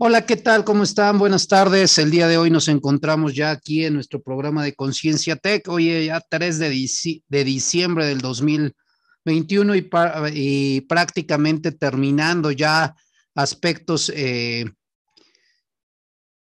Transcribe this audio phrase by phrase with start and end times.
[0.00, 0.64] Hola, ¿qué tal?
[0.64, 1.18] ¿Cómo están?
[1.18, 1.98] Buenas tardes.
[1.98, 5.66] El día de hoy nos encontramos ya aquí en nuestro programa de Conciencia Tech.
[5.68, 6.88] Hoy ya 3 de,
[7.26, 9.90] de diciembre del 2021 y,
[10.34, 12.94] y, prácticamente terminando ya
[13.34, 14.66] aspectos eh,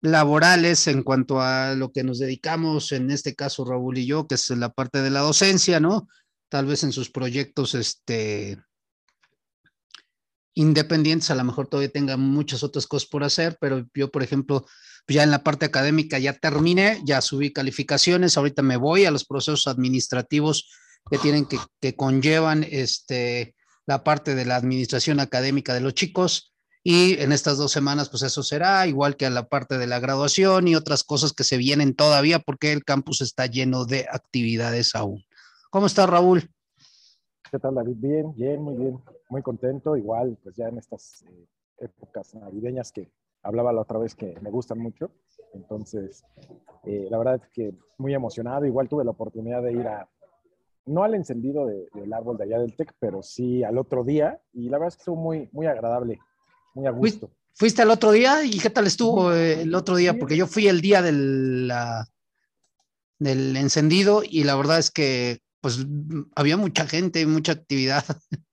[0.02, 4.34] laborales en cuanto a lo que nos dedicamos, en este caso Raúl y yo, que
[4.34, 6.08] es la parte de la docencia, ¿no?
[6.50, 8.58] Tal vez en sus proyectos este,
[10.56, 14.64] independientes, a lo mejor todavía tengan muchas otras cosas por hacer, pero yo, por ejemplo,
[15.06, 19.24] ya en la parte académica ya terminé, ya subí calificaciones, ahorita me voy a los
[19.24, 20.70] procesos administrativos
[21.10, 23.54] que tienen que, que conllevan este,
[23.86, 26.54] la parte de la administración académica de los chicos.
[26.82, 30.00] Y en estas dos semanas, pues eso será, igual que a la parte de la
[30.00, 34.94] graduación y otras cosas que se vienen todavía, porque el campus está lleno de actividades
[34.94, 35.22] aún.
[35.68, 36.48] ¿Cómo está Raúl?
[37.50, 37.96] ¿Qué tal, David?
[37.98, 41.46] Bien, bien, muy bien muy contento, igual pues ya en estas eh,
[41.78, 43.10] épocas navideñas que
[43.42, 45.10] hablaba la otra vez que me gustan mucho.
[45.54, 46.24] Entonces,
[46.84, 50.08] eh, la verdad es que muy emocionado, igual tuve la oportunidad de ir a,
[50.86, 54.68] no al encendido del árbol de allá del TEC, pero sí al otro día y
[54.68, 56.18] la verdad es que estuvo muy, muy agradable,
[56.74, 57.30] muy a gusto.
[57.54, 60.18] ¿Fuiste al otro día y qué tal estuvo eh, el otro día?
[60.18, 61.72] Porque yo fui el día del,
[63.18, 65.86] del encendido y la verdad es que pues
[66.34, 68.04] había mucha gente, mucha actividad.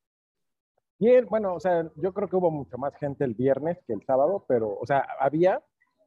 [1.04, 4.06] Bien, bueno, o sea, yo creo que hubo mucho más gente el viernes que el
[4.06, 5.62] sábado, pero, o sea, había,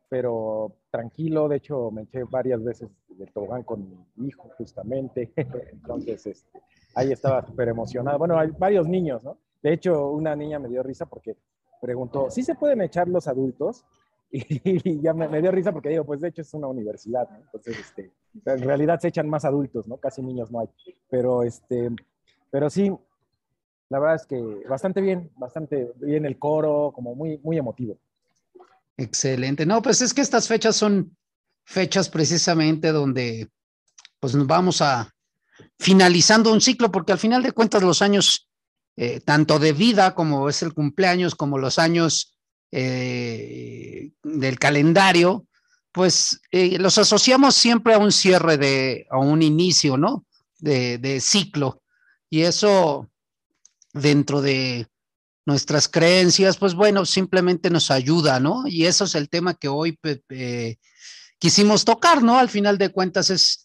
[0.08, 1.48] pero tranquilo.
[1.48, 5.34] De hecho, me eché varias veces de tobogán con mi hijo, justamente.
[5.36, 6.62] Entonces, este,
[6.94, 8.18] ahí estaba súper emocionado.
[8.18, 9.36] Bueno, hay varios niños, ¿no?
[9.62, 11.36] De hecho, una niña me dio risa porque
[11.82, 13.84] preguntó, ¿sí se pueden echar los adultos?
[14.30, 17.36] Y, ya me, dio risa porque digo, pues de hecho es una universidad, ¿no?
[17.36, 18.12] Entonces, este,
[18.46, 19.98] en realidad se echan más adultos, ¿no?
[19.98, 20.68] Casi niños no hay.
[21.10, 21.90] Pero, este,
[22.50, 22.90] pero sí,
[23.88, 27.98] la verdad es que bastante bien, bastante bien el coro, como muy, muy emotivo.
[28.96, 29.66] Excelente.
[29.66, 31.16] No, pues es que estas fechas son
[31.64, 33.48] fechas precisamente donde
[34.18, 35.12] pues nos vamos a
[35.78, 38.48] finalizando un ciclo, porque al final de cuentas los años,
[38.96, 42.38] eh, tanto de vida como es el cumpleaños, como los años
[42.72, 45.46] eh, del calendario,
[45.92, 50.24] pues eh, los asociamos siempre a un cierre de, a un inicio, ¿no?
[50.58, 51.82] De, de ciclo.
[52.28, 53.08] Y eso
[53.96, 54.86] dentro de
[55.46, 58.64] nuestras creencias, pues bueno, simplemente nos ayuda, ¿no?
[58.66, 59.98] Y eso es el tema que hoy
[61.38, 62.38] quisimos tocar, ¿no?
[62.38, 63.64] Al final de cuentas es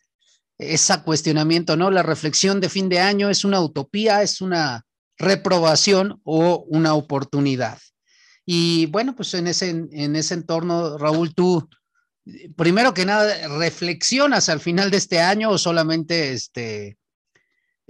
[0.60, 1.90] ese cuestionamiento, ¿no?
[1.90, 4.86] La reflexión de fin de año es una utopía, es una
[5.18, 7.80] reprobación o una oportunidad.
[8.46, 11.68] Y bueno, pues en ese, en ese entorno, Raúl, tú,
[12.56, 16.98] primero que nada, ¿reflexionas al final de este año o solamente este,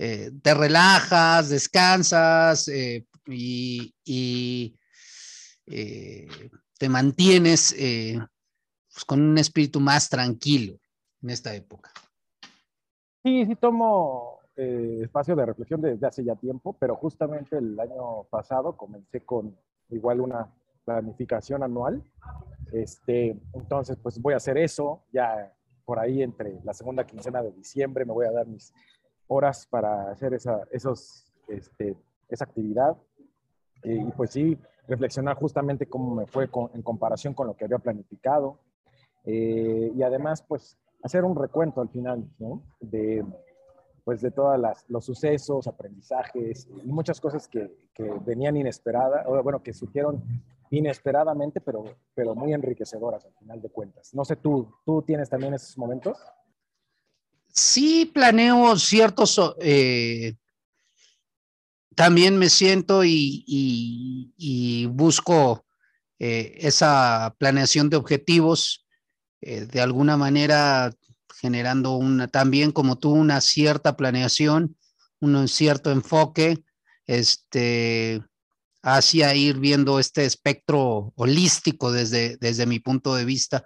[0.04, 3.94] eh, te relajas, descansas eh, y,
[5.68, 6.28] eh,
[6.80, 10.80] te mantienes pues, con un espíritu más tranquilo
[11.22, 11.92] en esta época.
[13.24, 18.76] Sí, sí tomo espacio de reflexión desde hace ya tiempo, pero justamente el año pasado
[18.76, 19.56] comencé con
[19.90, 20.52] igual una
[20.84, 22.04] planificación anual.
[22.74, 25.54] Este, entonces, pues voy a hacer eso ya
[25.86, 28.74] por ahí entre la segunda quincena de diciembre, me voy a dar mis
[29.32, 31.96] horas para hacer esa, esos, este,
[32.28, 32.98] esa actividad.
[33.84, 37.80] Eh, y pues sí, reflexionar justamente cómo me fue en comparación con lo que había
[37.80, 38.60] planificado.
[39.24, 42.62] Eh, y además, pues, hacer un recuento al final, ¿no?
[42.82, 43.26] De,
[44.04, 44.60] pues, de todos
[44.90, 50.22] los sucesos, aprendizajes y muchas cosas que, que venían inesperadas, bueno, que surgieron
[50.72, 54.14] inesperadamente, pero, pero muy enriquecedoras al final de cuentas.
[54.14, 56.18] No sé, ¿tú, ¿tú tienes también esos momentos?
[57.54, 60.36] Sí planeo ciertos, eh,
[61.96, 65.66] también me siento y, busco
[66.20, 68.86] eh, esa planeación de objetivos,
[69.42, 70.92] eh, de alguna manera
[71.40, 74.78] generando una, también como tú, una cierta planeación,
[75.20, 76.64] un cierto enfoque,
[77.08, 78.24] este,
[78.84, 83.66] hacia ir viendo este espectro holístico desde, desde mi punto de vista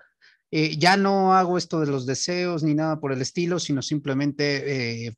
[0.58, 5.08] eh, ya no hago esto de los deseos ni nada por el estilo, sino simplemente
[5.08, 5.14] eh,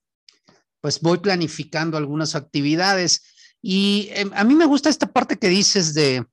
[0.82, 3.22] pues voy planificando algunas actividades.
[3.62, 6.26] Y em, a mí me gusta esta parte que dices de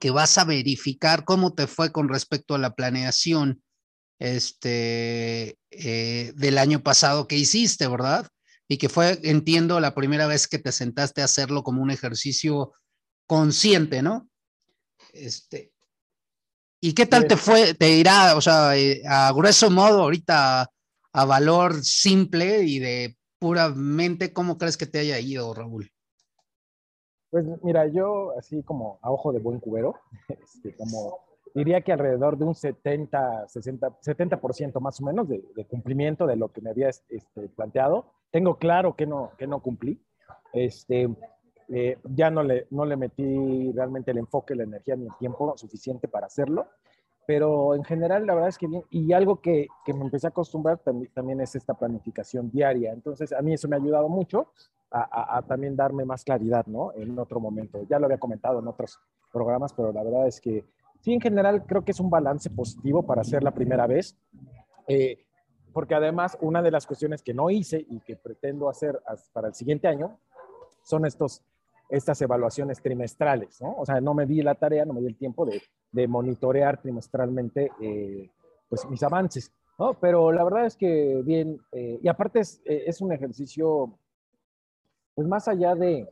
[0.00, 3.62] que vas a verificar cómo te fue con respecto a la planeación
[4.18, 8.26] este, eh, del año pasado que hiciste, ¿verdad?
[8.66, 12.72] Y que fue, entiendo, la primera vez que te sentaste a hacerlo como un ejercicio
[13.28, 14.28] consciente, ¿no?
[15.12, 15.70] Este,
[16.82, 17.74] ¿Y qué tal te fue?
[17.74, 20.66] Te irá, o sea, eh, a grueso modo, ahorita
[21.12, 25.90] a valor simple y de puramente, ¿cómo crees que te haya ido, Raúl?
[27.30, 29.94] Pues mira, yo así como a ojo de buen cubero,
[30.28, 31.18] este, como
[31.54, 36.50] diría que alrededor de un 70, 60, 70% más o menos de, cumplimiento de lo
[36.50, 38.12] que me había este, planteado.
[38.30, 40.02] Tengo claro que no, que no cumplí.
[40.52, 41.08] Este,
[41.72, 45.56] eh, ya no le, no le metí realmente el enfoque, la energía ni el tiempo
[45.56, 46.66] suficiente para hacerlo.
[47.26, 48.82] Pero en general, la verdad es que bien.
[48.90, 52.92] Y algo que, que me empecé a acostumbrar también, también, es esta planificación diaria.
[52.92, 54.48] Entonces, a mí eso me ha ayudado mucho
[54.90, 56.92] a, a, también darme más claridad, ¿no?
[56.94, 57.86] En otro momento.
[57.88, 58.98] Ya lo había comentado en otros
[59.32, 60.64] programas, pero la verdad es que
[61.00, 64.16] sí, en general, creo que es un balance positivo para hacer la primera vez.
[64.88, 65.24] Eh,
[65.72, 69.00] porque además, una de las cuestiones que no hice y que pretendo hacer
[69.32, 70.18] para el siguiente año
[70.82, 71.44] son estos
[71.90, 73.74] estas evaluaciones trimestrales, ¿no?
[73.76, 75.60] O sea, no me di la tarea, no me di el tiempo de,
[75.92, 78.30] de monitorear trimestralmente eh,
[78.68, 79.94] pues mis avances, ¿no?
[79.94, 83.98] Pero la verdad es que bien, eh, y aparte es, eh, es, un ejercicio,
[85.14, 86.08] pues más allá de,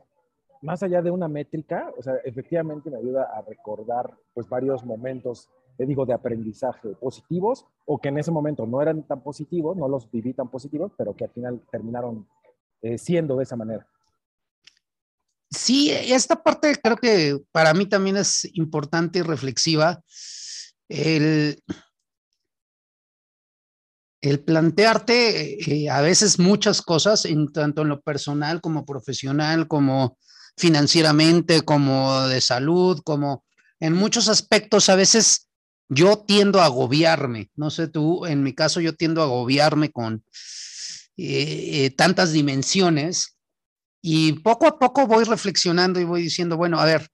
[0.63, 5.49] más allá de una métrica, o sea, efectivamente me ayuda a recordar pues varios momentos,
[5.77, 9.87] te digo, de aprendizaje positivos o que en ese momento no eran tan positivos, no
[9.87, 12.27] los viví tan positivos, pero que al final terminaron
[12.97, 13.87] siendo de esa manera.
[15.51, 20.03] Sí, esta parte creo que para mí también es importante y reflexiva.
[20.89, 21.63] El,
[24.21, 30.19] el plantearte eh, a veces muchas cosas, en, tanto en lo personal como profesional, como
[30.57, 33.45] financieramente, como de salud, como
[33.81, 35.49] en muchos aspectos, a veces
[35.89, 37.51] yo tiendo a agobiarme.
[37.55, 40.25] No sé tú, en mi caso yo tiendo a agobiarme con
[41.17, 43.38] eh, eh, tantas dimensiones
[44.01, 47.09] y poco a poco voy reflexionando y voy diciendo, bueno, a ver,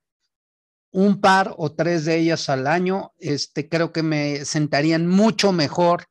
[0.92, 6.06] un par o tres de ellas al año, este, creo que me sentarían mucho mejor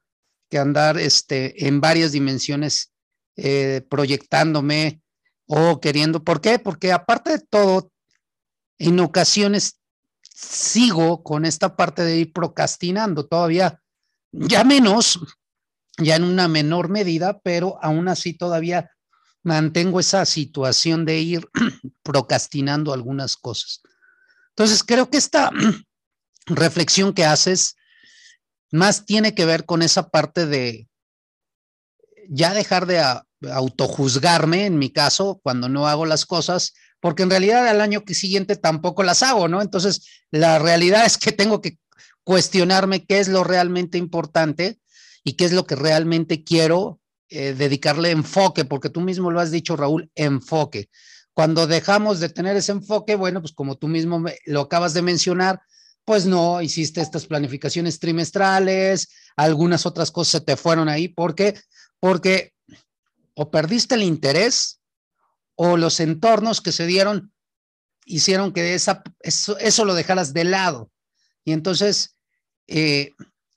[0.50, 2.92] que andar este, en varias dimensiones
[3.38, 5.02] eh, proyectándome
[5.48, 6.24] o queriendo.
[6.24, 6.60] ¿Por qué?
[6.60, 7.92] Porque aparte de todo,
[8.78, 9.80] en ocasiones
[10.22, 13.82] sigo con esta parte de ir procrastinando todavía,
[14.32, 15.20] ya menos,
[15.98, 18.92] ya en una menor medida, pero aún así todavía
[19.44, 21.50] mantengo esa situación de ir
[22.04, 23.82] procrastinando algunas cosas.
[24.50, 25.52] Entonces, creo que esta
[26.48, 27.76] reflexión que haces
[28.72, 30.88] más tiene que ver con esa parte de
[32.30, 33.04] ya dejar de
[33.52, 38.56] autojuzgarme, en mi caso, cuando no hago las cosas, porque en realidad al año siguiente
[38.56, 39.62] tampoco las hago, ¿no?
[39.62, 41.78] Entonces, la realidad es que tengo que
[42.24, 44.80] cuestionarme qué es lo realmente importante
[45.24, 49.52] y qué es lo que realmente quiero eh, dedicarle enfoque, porque tú mismo lo has
[49.52, 50.90] dicho, Raúl, enfoque.
[51.34, 55.62] Cuando dejamos de tener ese enfoque, bueno, pues como tú mismo lo acabas de mencionar,
[56.06, 61.60] pues no hiciste estas planificaciones trimestrales, algunas otras cosas se te fueron ahí, ¿por qué?
[62.00, 62.54] Porque
[63.36, 64.82] o perdiste el interés
[65.56, 67.34] o los entornos que se dieron
[68.06, 70.92] hicieron que esa, eso, eso lo dejaras de lado.
[71.46, 72.16] Y entonces,
[72.68, 73.12] eh,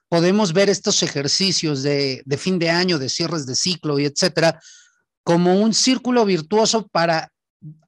[0.08, 4.60] podemos ver estos ejercicios de, fin de año, de cierres de ciclo y etcétera,
[5.24, 7.32] como un círculo virtuoso para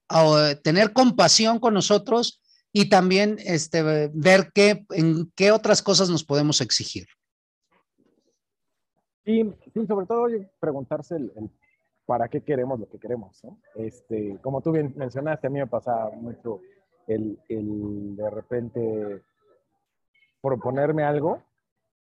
[0.09, 2.41] ah, tener compasión con nosotros
[2.73, 7.07] y también este, ver qué, en qué otras cosas nos podemos exigir.
[9.25, 9.45] Y
[9.87, 10.27] sobre todo
[10.59, 11.51] preguntarse el,
[12.07, 13.41] para qué queremos lo que queremos.
[13.75, 16.63] Este, como tú bien mencionaste, a mí me pasa mucho
[17.07, 19.23] el, el de repente
[20.41, 21.43] proponerme algo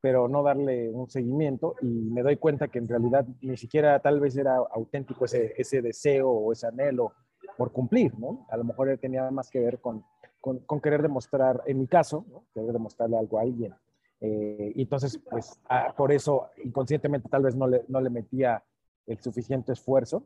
[0.01, 4.21] pero no darle un seguimiento y me doy cuenta que en realidad ni siquiera tal
[4.21, 7.13] vez era auténtico ese, ese deseo o ese anhelo
[7.57, 8.47] por cumplir, ¿no?
[8.51, 10.05] A lo mejor tenía más que ver con,
[10.41, 12.45] con, con querer demostrar, en mi caso, ¿no?
[12.55, 13.75] querer demostrarle algo a alguien.
[14.21, 18.63] Eh, entonces, pues, ah, por eso inconscientemente tal vez no le, no le metía
[19.07, 20.25] el suficiente esfuerzo.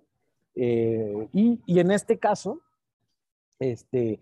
[0.54, 2.60] Eh, y, y, en este caso,
[3.58, 4.20] este,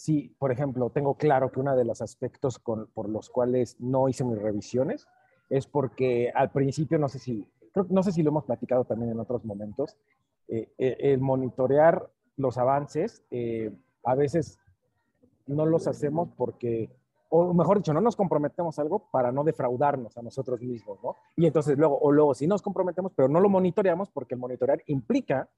[0.00, 4.24] sí, por ejemplo, tengo claro que uno de los aspectos por los cuales no hice
[4.24, 5.06] mis revisiones
[5.50, 7.46] es porque al principio, no sé si,
[7.90, 9.98] no sé si lo hemos platicado también en otros momentos,
[10.48, 13.72] eh, eh, el monitorear los avances, eh,
[14.04, 14.58] a veces
[15.46, 16.88] no los hacemos porque,
[17.28, 21.16] o mejor dicho, no nos comprometemos algo para no defraudarnos a nosotros mismos, ¿no?
[21.36, 24.82] Y entonces luego, o luego sí nos comprometemos, pero no lo monitoreamos porque el monitorear
[24.86, 25.50] implica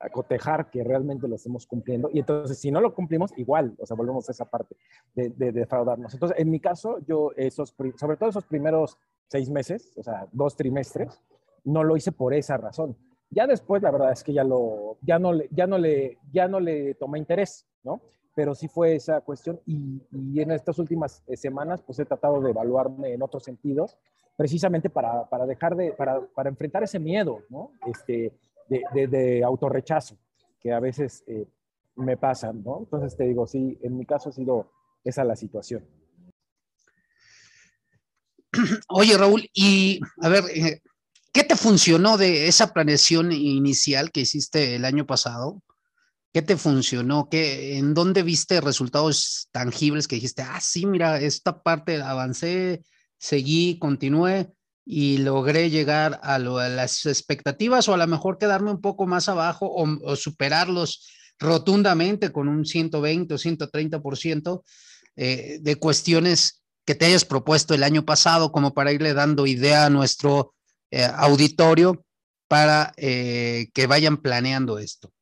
[0.00, 2.08] acotejar que realmente lo estemos cumpliendo.
[2.12, 4.76] Y entonces, si no lo cumplimos, igual, o sea, volvemos a esa parte
[5.14, 6.12] de, de, defraudarnos.
[6.14, 10.56] Entonces, en mi caso, yo, esos, sobre todo esos primeros seis meses, o sea, dos
[10.56, 11.22] trimestres,
[11.64, 12.96] no lo hice por esa razón.
[13.30, 16.58] Ya después, la verdad es que ya, lo, ya, no, ya, no, le, ya no
[16.58, 18.00] le tomé interés, ¿no?
[18.34, 22.40] Pero sí fue esa cuestión y, y en estas últimas eh, semanas, pues he tratado
[22.40, 23.96] de evaluarme en otros sentidos,
[24.36, 27.72] precisamente para, para dejar de, para, para enfrentar ese miedo, ¿no?
[27.86, 28.32] Este,
[28.70, 30.16] de, de, autorrechazo,
[30.60, 31.46] que a veces eh,
[31.96, 32.78] me pasan, ¿no?
[32.78, 34.70] Entonces te digo, sí, en mi caso ha sido
[35.04, 35.84] esa la situación.
[38.88, 40.80] Oye, Raúl, y a ver, eh,
[41.32, 45.62] ¿qué te funcionó de esa planeación inicial que hiciste el año pasado?
[46.32, 47.28] ¿Qué te funcionó?
[47.28, 52.84] ¿Qué, ¿En dónde viste resultados tangibles que dijiste, ah, sí, mira, esta parte avancé,
[53.18, 54.52] seguí, continué
[54.84, 59.70] y logré llegar a, las expectativas o a lo mejor quedarme un poco más abajo
[59.72, 61.08] o, superarlos
[61.38, 64.62] rotundamente con un 120 o 130%
[65.16, 69.86] eh, de cuestiones que te hayas propuesto el año pasado como para irle dando idea
[69.86, 70.54] a nuestro
[70.90, 72.04] eh, auditorio
[72.48, 75.12] para eh, que vayan planeando esto.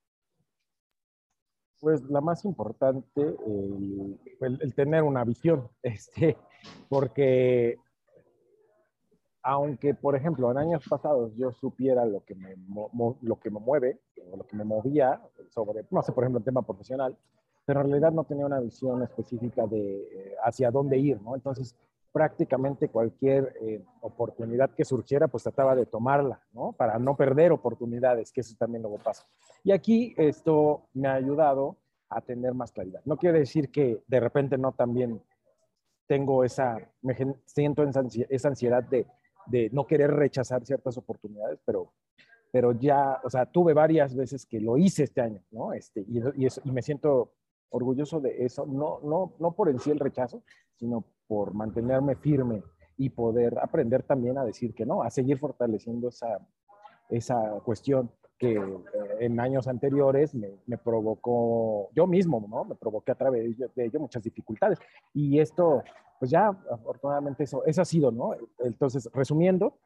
[1.80, 3.36] Pues la más importante,
[4.40, 6.36] el, tener una visión, este,
[6.88, 7.76] porque
[9.42, 12.56] aunque, por ejemplo, en años pasados yo supiera lo que me,
[13.22, 14.00] lo que me mueve,
[14.32, 17.16] o lo que me movía sobre, no sé, por ejemplo, el tema profesional,
[17.64, 21.34] pero en realidad no tenía una visión específica de eh, hacia dónde ir, ¿no?
[21.34, 21.76] Entonces,
[22.12, 26.72] prácticamente cualquier eh, oportunidad que surgiera, pues trataba de tomarla, ¿no?
[26.72, 29.26] Para no perder oportunidades, que eso también luego pasa.
[29.62, 31.76] Y aquí esto me ha ayudado
[32.08, 33.02] a tener más claridad.
[33.04, 35.22] No quiere decir que de repente no también
[36.06, 37.14] tengo esa, me
[37.44, 39.06] siento esa ansiedad de,
[39.48, 41.92] de no querer rechazar ciertas oportunidades, pero,
[42.50, 45.72] pero ya, o sea, tuve varias veces que lo hice este año, ¿no?
[45.72, 47.32] Este, y, y, y me siento
[47.70, 50.42] orgulloso de eso, no, no, no por en sí el rechazo,
[50.76, 52.62] sino por mantenerme firme
[52.96, 56.46] y poder aprender también a decir que no, a seguir fortaleciendo esa,
[57.08, 58.60] esa cuestión que eh,
[59.20, 62.64] en años anteriores me, me, provocó, yo mismo, ¿no?
[62.64, 64.78] Me provoqué a través de ello muchas dificultades.
[65.12, 65.82] Y esto,
[66.18, 68.34] pues ya, afortunadamente eso, eso ha sido, ¿no?
[68.60, 69.78] Entonces, resumiendo,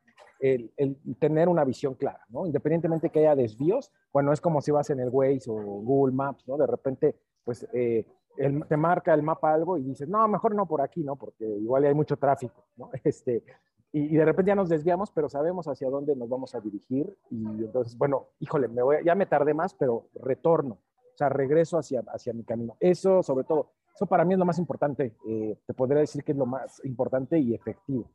[0.43, 2.47] el, el, tener una visión clara, ¿no?
[2.47, 6.47] Independientemente que haya desvíos, bueno, es como si vas en el Waze o Google Maps,
[6.47, 6.57] ¿no?
[6.57, 8.05] De repente, pues, eh,
[8.37, 11.17] te marca el mapa algo y dices, no, mejor no por aquí, ¿no?
[11.17, 12.91] Porque igual hay mucho tráfico, ¿no?
[13.05, 13.45] Este,
[13.93, 17.45] y, de repente ya nos desviamos, pero sabemos hacia dónde nos vamos a dirigir y
[17.45, 22.03] entonces, bueno, híjole, me voy, ya me tardé más, pero retorno, o sea, regreso hacia,
[22.09, 22.77] hacia mi camino.
[22.81, 26.33] Eso, sobre todo, eso para mí es lo más importante, eh, te podría decir que
[26.33, 28.11] es lo más importante y efectivo.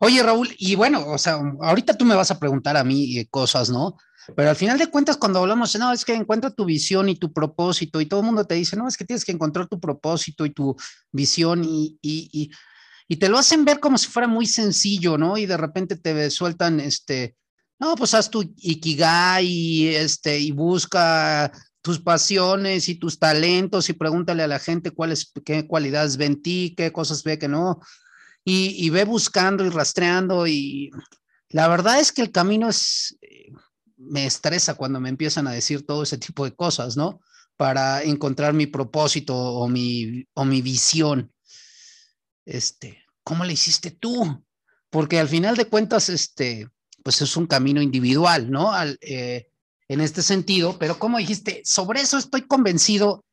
[0.00, 3.28] Oye, Raúl, y bueno, o sea, ahorita tú me vas a preguntar a mí eh,
[3.30, 3.96] cosas, ¿no?
[4.34, 7.32] Pero al final de cuentas, cuando hablamos, no, es que encuentra tu visión y tu
[7.32, 10.44] propósito, y todo el mundo te dice, no, es que tienes que encontrar tu propósito
[10.44, 10.74] y tu
[11.12, 12.50] visión, y, y, y,
[13.14, 15.38] te lo hacen ver como si fuera muy sencillo, ¿no?
[15.38, 17.36] Y de repente te sueltan, este,
[17.78, 23.92] no, pues haz tu ikigai y, este, y busca tus pasiones y tus talentos y
[23.92, 27.80] pregúntale a la gente cuáles, qué cualidades ven en ti, qué cosas ve que no,
[28.44, 30.90] y, y ve buscando y rastreando y
[31.50, 33.16] la verdad es que el camino es
[33.96, 37.20] me estresa cuando me empiezan a decir todo ese tipo de cosas, ¿no?
[37.56, 41.32] Para encontrar mi propósito o mi, o mi visión.
[42.46, 44.42] Este, ¿cómo le hiciste tú?
[44.88, 46.68] Porque al final de cuentas, este,
[47.02, 48.72] pues es un camino individual, ¿no?
[48.72, 49.48] Al, eh,
[49.88, 53.24] en este sentido, pero como dijiste, sobre eso estoy convencido,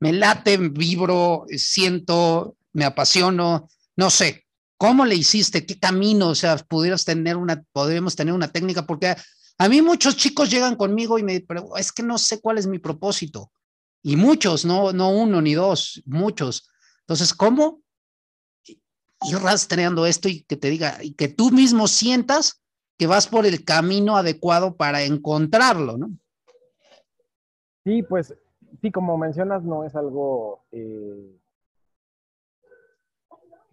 [0.00, 4.46] me late, vibro, siento, me apasiono, no sé,
[4.76, 5.66] ¿cómo le hiciste?
[5.66, 6.28] ¿Qué camino?
[6.28, 9.14] O sea, pudieras tener una, podríamos tener una técnica, porque
[9.58, 12.66] a mí muchos chicos llegan conmigo y me preguntan, es que no sé cuál es
[12.66, 13.52] mi propósito.
[14.02, 16.70] Y muchos, no, no uno ni dos, muchos.
[17.00, 17.82] Entonces, ¿cómo
[19.22, 22.62] ir rastreando esto y que te diga, y que tú mismo sientas
[22.98, 26.10] que vas por el camino adecuado para encontrarlo, ¿no?
[27.84, 28.34] Sí, pues,
[28.82, 31.40] sí, como mencionas, no es algo, eh,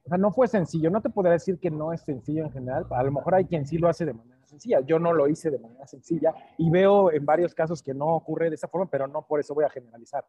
[0.07, 0.89] o sea, no fue sencillo.
[0.89, 2.85] No te podría decir que no es sencillo en general.
[2.91, 4.79] A lo mejor hay quien sí lo hace de manera sencilla.
[4.79, 8.49] Yo no lo hice de manera sencilla y veo en varios casos que no ocurre
[8.49, 10.25] de esa forma, pero no por eso voy a generalizar.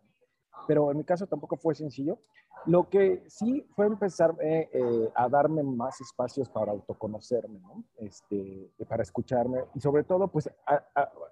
[0.67, 2.19] Pero en mi caso tampoco fue sencillo.
[2.67, 7.85] Lo que sí fue empezar eh, eh, a darme más espacios para autoconocerme, ¿no?
[7.99, 10.51] este, para escucharme y sobre todo, pues,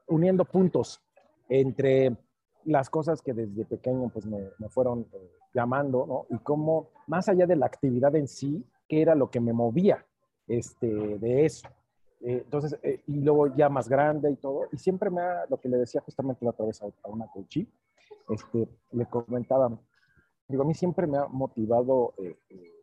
[0.06, 1.02] uniendo puntos
[1.48, 2.16] entre
[2.64, 6.26] las cosas que desde pequeño pues me, me fueron eh, llamando, ¿no?
[6.34, 10.04] Y cómo, más allá de la actividad en sí, qué era lo que me movía
[10.48, 11.68] este, de eso.
[12.20, 15.60] Eh, entonces, eh, y luego ya más grande y todo, y siempre me ha, lo
[15.60, 17.68] que le decía justamente la otra vez a, una coachí,
[18.28, 19.78] este, le comentaba,
[20.48, 22.36] digo, a mí siempre me ha motivado eh,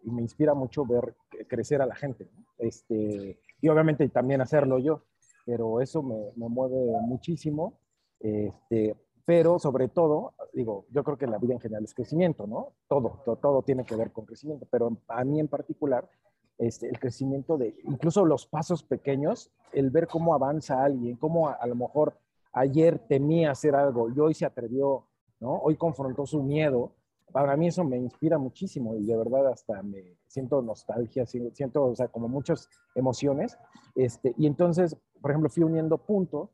[0.04, 1.16] y me inspira mucho ver
[1.48, 5.04] crecer a la gente, este, y obviamente también hacerlo yo,
[5.46, 7.80] pero eso me, me mueve muchísimo,
[8.20, 12.74] este, pero sobre todo, digo, yo creo que la vida en general es crecimiento, ¿no?
[12.88, 16.10] Todo, todo, todo tiene que ver con crecimiento, pero a mí en particular,
[16.58, 21.66] este, el crecimiento de incluso los pasos pequeños, el ver cómo avanza alguien, cómo a,
[21.66, 22.18] lo mejor
[22.52, 25.08] ayer temía hacer algo y hoy se atrevió,
[25.44, 25.58] ¿no?
[25.58, 26.94] Hoy confrontó su miedo.
[27.34, 31.96] Para mí eso me inspira muchísimo y de verdad hasta me siento nostalgia, siento, o
[31.96, 33.58] sea, como muchas emociones.
[33.94, 36.50] Este, y entonces, por ejemplo, fui uniendo puntos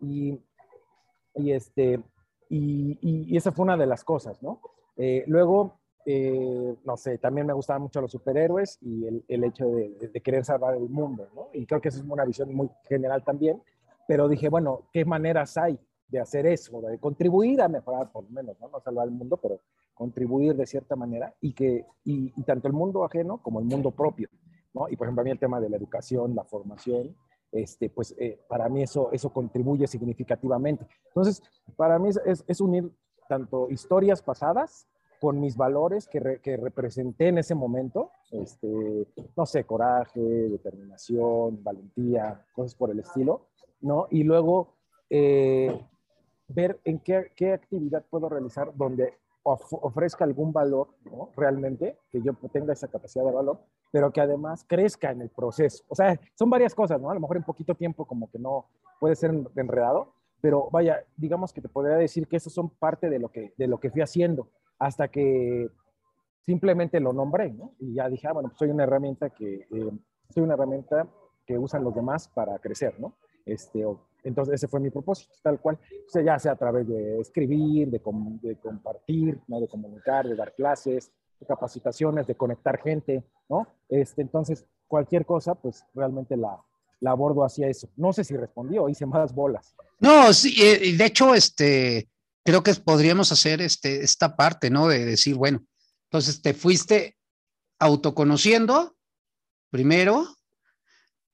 [0.00, 0.38] y,
[1.34, 2.00] y este,
[2.48, 4.60] y, y, esa fue una de las cosas, ¿no?
[4.96, 9.66] Eh, luego, eh, no sé, también me gustaban mucho los superhéroes y el, el hecho
[9.66, 11.48] de, de, querer salvar el mundo, ¿no?
[11.52, 13.60] Y creo que esa es una visión muy general también,
[14.06, 15.78] pero dije, bueno, ¿qué maneras hay
[16.08, 16.80] de hacer eso?
[16.80, 18.68] De contribuir a mejorar, por lo menos, ¿no?
[18.68, 19.60] No salvar el mundo, pero
[19.94, 23.90] contribuir de cierta manera y que, y, y tanto el mundo ajeno como el mundo
[23.90, 24.28] propio,
[24.74, 24.88] ¿no?
[24.88, 27.16] Y por ejemplo, a mí el tema de la educación, la formación,
[27.52, 30.86] este, pues eh, para mí eso, eso contribuye significativamente.
[31.06, 31.42] Entonces,
[31.76, 32.90] para mí es, es unir
[33.28, 34.86] tanto historias pasadas
[35.20, 42.46] con mis valores que, que, representé en ese momento, este, no sé, coraje, determinación, valentía,
[42.54, 43.48] cosas por el estilo,
[43.80, 44.06] ¿no?
[44.10, 44.76] Y luego
[45.10, 45.76] eh,
[46.48, 51.30] ver en qué, qué, actividad puedo realizar donde of ofrezca algún valor, ¿no?
[51.36, 55.84] Realmente, que yo tenga esa capacidad de valor, pero que además crezca en el proceso.
[55.88, 57.10] O sea, son varias cosas, ¿no?
[57.10, 58.66] A lo mejor en poquito tiempo como que no
[59.00, 63.18] puede ser enredado, pero vaya, digamos que te podría decir que eso son parte de
[63.18, 65.68] lo que, de lo que fui haciendo hasta que
[66.46, 67.74] simplemente lo nombré, ¿no?
[67.78, 69.90] Y ya dije, ah, bueno, pues soy una herramienta que, eh,
[70.30, 71.08] soy una herramienta
[71.46, 73.14] que usan los demás para crecer, ¿no?
[73.46, 73.84] Este,
[74.24, 75.78] entonces ese fue mi propósito, tal cual.
[76.06, 81.10] O sea, ya sea a través de escribir, de, compartir, de comunicar, de dar clases,
[81.40, 83.66] de capacitaciones, de conectar gente, ¿no?
[83.88, 86.60] Este, entonces, cualquier cosa, pues realmente la,
[87.00, 87.88] la abordo hacia eso.
[87.96, 89.74] No sé si respondió, hice más bolas.
[90.00, 92.08] No, sí, eh, de hecho, este,
[92.44, 94.88] creo que podríamos hacer este, esta parte, ¿no?
[94.88, 95.64] De decir, bueno,
[96.10, 97.16] entonces te fuiste
[97.78, 98.96] autoconociendo
[99.70, 100.26] primero,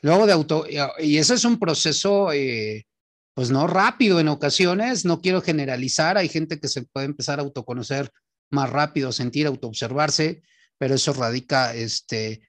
[0.04, 0.66] luego de auto,
[0.99, 2.87] y ese es un proceso, eh,
[3.32, 7.42] pues no rápido en ocasiones, no quiero generalizar, hay gente que se puede empezar a
[7.42, 8.11] autoconocer
[8.50, 10.42] más rápido, sentir, autoobservarse,
[10.76, 12.42] pero eso radica, este,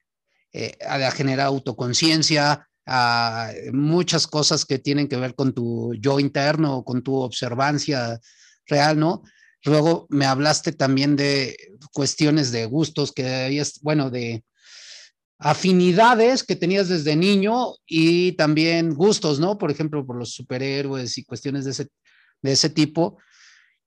[0.52, 6.84] eh, a generar autoconciencia, a muchas cosas que tienen que ver con tu yo interno,
[6.84, 8.20] con tu observancia
[8.66, 9.22] real, ¿no?
[9.64, 11.56] Luego me hablaste también de
[11.90, 14.44] cuestiones de gustos que habías, bueno, de
[15.38, 19.58] afinidades que tenías desde niño y también gustos, ¿no?
[19.58, 21.88] Por ejemplo, por los superhéroes y cuestiones de ese,
[22.42, 23.18] de ese tipo.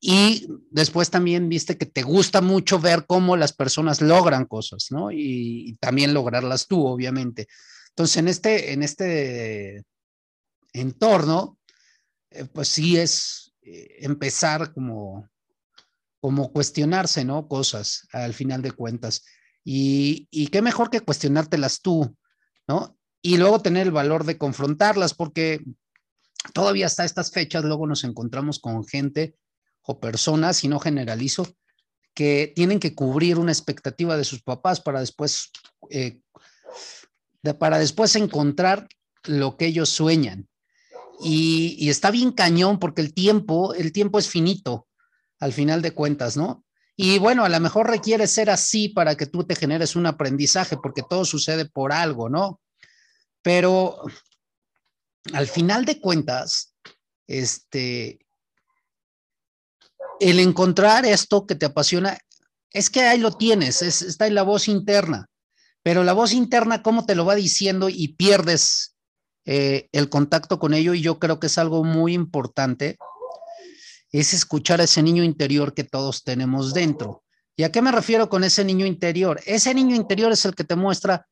[0.02, 5.12] Y después también viste que te gusta mucho ver cómo las personas logran cosas, ¿no?
[5.12, 7.48] Y, también lograrlas tú, obviamente.
[7.90, 9.84] Entonces, en este, en este
[10.72, 11.58] entorno,
[12.30, 15.28] eh, pues sí es, eh, empezar como,
[16.22, 17.48] como cuestionarse, ¿no?
[17.50, 19.26] Cosas al final de cuentas.
[19.64, 22.16] Y, y qué mejor que cuestionártelas tú,
[22.68, 22.98] ¿no?
[23.22, 25.62] Y luego tener el valor de confrontarlas, porque
[26.54, 29.36] todavía hasta estas fechas luego nos encontramos con gente
[29.84, 31.48] o personas, y no generalizo,
[32.14, 35.52] que tienen que cubrir una expectativa de sus papás para después,
[35.90, 36.20] eh,
[37.58, 38.88] para después encontrar
[39.24, 40.48] lo que ellos sueñan.
[41.22, 44.88] Y, está bien cañón porque el tiempo, el tiempo es finito
[45.40, 46.64] al final de cuentas, ¿no?
[47.02, 50.76] Y bueno, a lo mejor requiere ser así para que tú te generes un aprendizaje,
[50.76, 52.60] porque todo sucede por algo, ¿no?
[53.42, 54.04] Pero
[55.32, 56.76] al final de cuentas,
[57.26, 58.20] este,
[60.20, 62.18] el encontrar esto que te apasiona,
[62.70, 65.30] es que ahí lo tienes, está en la voz interna,
[65.82, 68.98] pero la voz interna, ¿cómo te lo va diciendo y pierdes
[69.46, 72.98] eh, el contacto con ello y yo creo que es algo muy importante,
[74.12, 77.24] es escuchar a ese niño interior que todos tenemos dentro.
[77.56, 79.42] ¿Y a qué me refiero con ese niño interior?
[79.46, 81.28] Ese niño interior es el que te muestra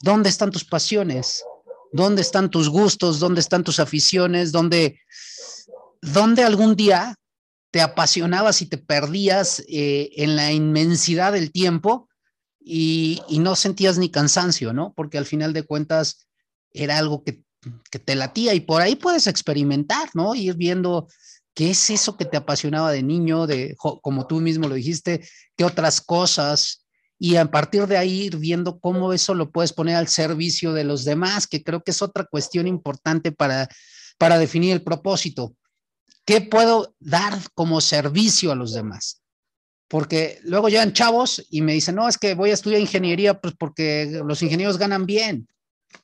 [0.00, 1.44] dónde están tus pasiones,
[1.92, 4.98] dónde están tus gustos, dónde están tus aficiones, dónde,
[6.00, 7.14] dónde algún día
[7.70, 12.08] te apasionabas y te perdías eh, en la inmensidad del tiempo
[12.60, 14.92] y, y, no sentías ni cansancio, ¿no?
[14.94, 16.28] Porque al final de cuentas
[16.70, 17.42] era algo que,
[18.04, 20.34] te latía y por ahí puedes experimentar, ¿no?
[20.34, 21.06] Ir viendo
[21.54, 25.64] qué es eso que te apasionaba de niño, de como tú mismo lo dijiste, qué
[25.64, 26.82] otras cosas
[27.24, 30.82] y a partir de ahí ir viendo cómo eso lo puedes poner al servicio de
[30.82, 33.68] los demás, que creo que es otra cuestión importante para,
[34.18, 35.54] para definir el propósito.
[36.24, 39.22] ¿Qué puedo dar como servicio a los demás?
[39.86, 43.54] Porque luego llegan chavos y me dicen, no, es que voy a estudiar ingeniería pues
[43.56, 45.46] porque los ingenieros ganan bien.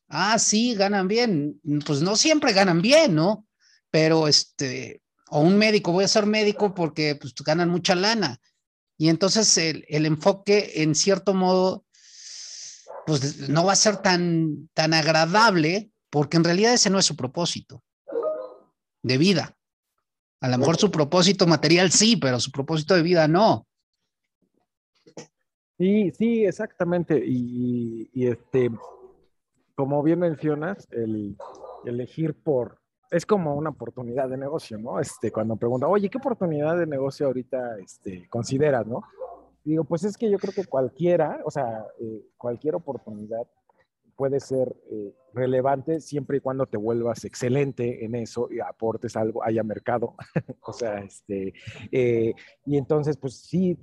[0.08, 1.60] Ah, sí, ganan bien.
[1.84, 3.44] Pues no siempre ganan bien, ¿no?
[3.90, 8.40] Pero este, o un médico, voy a ser médico porque pues, ganan mucha lana.
[8.96, 11.84] Y entonces el, el, enfoque, en cierto modo,
[13.06, 17.16] pues no va a ser tan, tan agradable porque en realidad ese no es su
[17.16, 17.82] propósito
[19.02, 19.56] de vida.
[20.40, 23.66] A lo mejor su propósito material sí, pero su propósito de vida no.
[25.78, 27.20] Sí, sí, exactamente.
[27.24, 28.70] Y, este,
[29.74, 31.36] como bien mencionas, el
[31.84, 35.00] elegir por, es como una oportunidad de negocio, ¿no?
[35.00, 39.02] Este, cuando pregunta, oye, ¿qué oportunidad de negocio ahorita este, consideras, no?
[39.64, 43.46] Digo, pues es que yo creo que cualquiera, o sea, eh, cualquier oportunidad
[44.16, 49.44] puede ser eh, relevante siempre y cuando te vuelvas excelente en eso y aportes algo,
[49.44, 50.14] haya mercado,
[50.62, 51.54] o sea, este,
[51.92, 53.78] eh, y entonces, pues sí,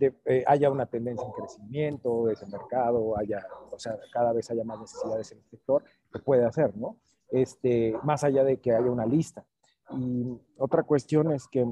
[0.45, 4.79] haya una tendencia en crecimiento de ese mercado, haya, o sea, cada vez haya más
[4.79, 6.97] necesidades en el sector, se puede hacer, ¿no?
[7.31, 9.45] Este, más allá de que haya una lista.
[9.91, 11.65] Y otra cuestión es que,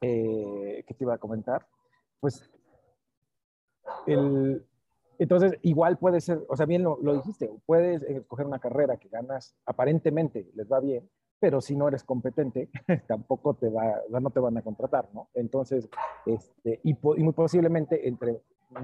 [0.00, 1.66] eh, ¿qué te iba a comentar?
[2.20, 2.48] Pues,
[4.06, 4.64] el,
[5.20, 9.54] entonces, igual puede ser, o sea, bien lo, dijiste, puedes escoger una carrera que ganas,
[9.66, 12.70] aparentemente les va bien, pero si no eres competente,
[13.06, 15.28] tampoco te va, no te van a contratar, ¿no?
[15.34, 15.90] Entonces,
[16.24, 18.40] este, y, muy posiblemente entre,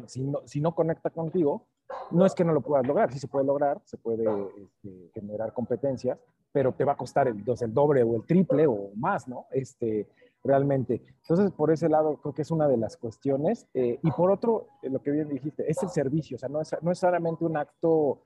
[0.07, 1.67] si no, si no conecta contigo,
[2.11, 4.25] no es que no lo puedas lograr, sí se puede lograr, se puede
[4.59, 6.19] este, generar competencias,
[6.53, 9.47] pero te va a costar el, el doble o el triple o más, ¿no?
[9.51, 10.09] Este,
[10.43, 11.03] realmente.
[11.23, 13.69] Entonces, por ese lado, creo que es una de las cuestiones.
[13.75, 16.61] Eh, y por otro, eh, lo que bien dijiste, es el servicio, o sea, no
[16.61, 18.23] es, no es solamente un acto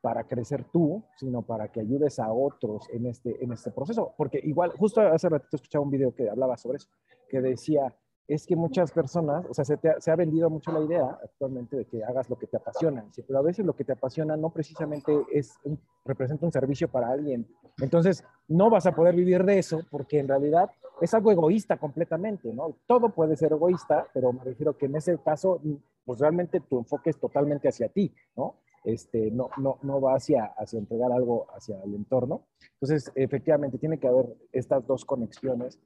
[0.00, 4.14] para crecer tú, sino para que ayudes a otros en este, en este proceso.
[4.16, 6.88] Porque igual, justo hace ratito escuchaba un video que hablaba sobre eso,
[7.28, 7.94] que decía,
[8.28, 12.04] es que muchas personas, o sea, se, ha vendido mucho la idea actualmente de que
[12.04, 15.58] hagas lo que te apasiona, pero a veces lo que te apasiona no precisamente es
[16.04, 17.46] representa un servicio para alguien.
[17.80, 22.52] Entonces, no vas a poder vivir de eso porque en realidad es algo egoísta completamente,
[22.52, 22.76] ¿no?
[22.86, 25.60] Todo puede ser egoísta, pero me refiero que en ese caso,
[26.04, 28.56] pues realmente tu enfoque es totalmente hacia ti, ¿no?
[28.84, 32.46] Este, no, no, no va hacia, hacia entregar algo hacia el entorno.
[32.74, 35.78] Entonces, efectivamente, tiene que haber estas dos conexiones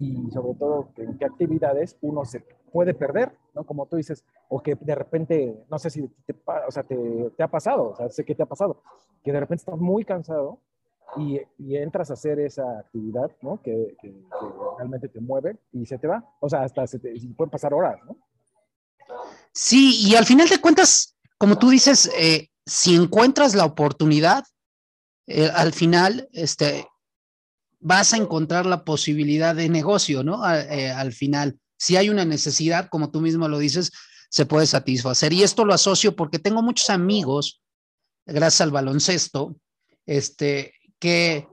[0.00, 2.40] y sobre todo en qué actividades uno se
[2.72, 3.64] puede perder, ¿no?
[3.64, 6.34] Como tú dices, o que de repente, no sé si te,
[6.66, 6.96] o sea, te,
[7.36, 8.82] te, ha pasado, o sea, sé que te ha pasado,
[9.22, 10.58] que de repente estás muy cansado
[11.18, 13.60] y, y entras a hacer esa actividad, ¿no?
[13.62, 14.14] Que, que,
[14.78, 17.98] realmente te mueve y se te va, o sea, hasta se te pueden pasar horas,
[18.06, 18.16] ¿no?
[19.52, 24.44] Sí, y al final de cuentas, como tú dices, eh, si encuentras la oportunidad,
[25.26, 26.86] eh, al final, este,
[27.80, 30.48] vas a encontrar la posibilidad de negocio, ¿no?
[30.54, 33.90] Eh, al final, si hay una necesidad, como tú mismo lo dices,
[34.28, 35.32] se puede satisfacer.
[35.32, 37.62] Y esto lo asocio porque tengo muchos amigos,
[38.26, 39.56] gracias al baloncesto,
[40.06, 41.48] este, que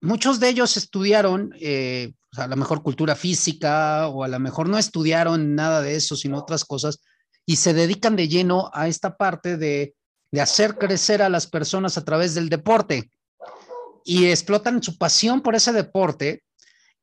[0.00, 4.78] muchos de ellos estudiaron eh, a lo mejor cultura física o a lo mejor no
[4.78, 7.00] estudiaron nada de eso, sino otras cosas,
[7.46, 9.94] y se dedican de lleno a esta parte de
[10.40, 13.10] hacer crecer a las personas a través del deporte
[14.10, 16.42] y explotan su pasión por ese deporte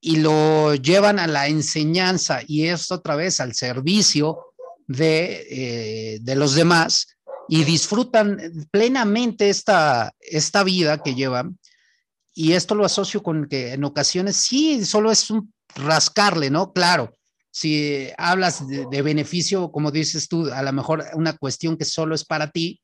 [0.02, 4.48] y lo llevan a la enseñanza y esto otra vez al servicio
[4.88, 7.08] de, eh, de los demás
[7.48, 11.58] y disfrutan plenamente esta, esta vida que llevan.
[12.34, 16.74] Y esto lo asocio con que en ocasiones sí, solo es un rascarle, ¿no?
[16.74, 17.14] Claro,
[17.50, 22.16] si hablas de, de beneficio, como dices tú, a lo mejor una cuestión que solo
[22.16, 22.82] es para ti,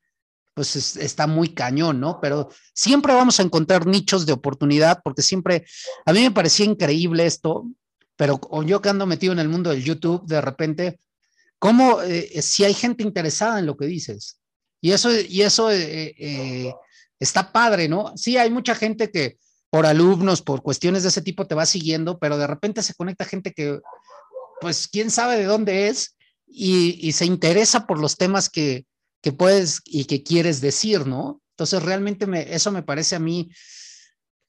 [0.54, 2.20] pues está muy cañón, ¿no?
[2.20, 5.66] Pero siempre vamos a encontrar nichos de oportunidad, porque siempre,
[6.06, 7.68] a mí me parecía increíble esto,
[8.16, 11.00] pero yo que ando metido en el mundo del YouTube, de repente,
[11.58, 14.38] ¿cómo eh, si hay gente interesada en lo que dices?
[14.80, 16.72] Y eso, y eso eh, eh,
[17.18, 18.12] está padre, ¿no?
[18.16, 19.38] Sí, hay mucha gente que
[19.70, 23.24] por alumnos, por cuestiones de ese tipo te va siguiendo, pero de repente se conecta
[23.24, 23.80] gente que,
[24.60, 28.84] pues, quién sabe de dónde es y, y se interesa por los temas que,
[29.24, 31.40] que puedes y que quieres decir, ¿no?
[31.54, 33.48] Entonces, realmente me, eso me parece a mí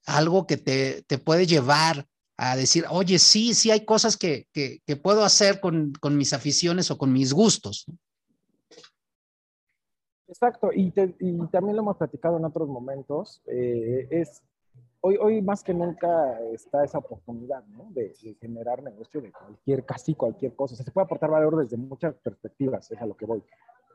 [0.05, 4.95] algo que te, te puede llevar a decir, oye, sí, sí hay cosas que, que,
[4.97, 7.85] puedo hacer con, con, mis aficiones o con mis gustos.
[10.27, 14.43] Exacto, y, también lo hemos platicado en otros momentos, eh, es,
[14.99, 17.87] hoy, hoy más que nunca está esa oportunidad, ¿no?
[17.91, 20.73] De, de, generar negocio de cualquier, casi cualquier cosa.
[20.73, 23.41] O sea, se puede aportar valor desde muchas perspectivas, es a lo que voy.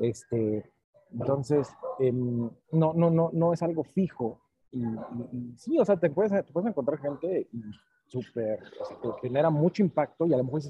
[0.00, 0.68] Este,
[1.12, 4.40] entonces, em, no, no, no, no es algo fijo.
[4.72, 4.82] Y,
[5.56, 7.48] sí, o sea, te puedes, te puedes encontrar gente
[8.06, 10.62] súper, o sea, que genera mucho impacto y a lo mejor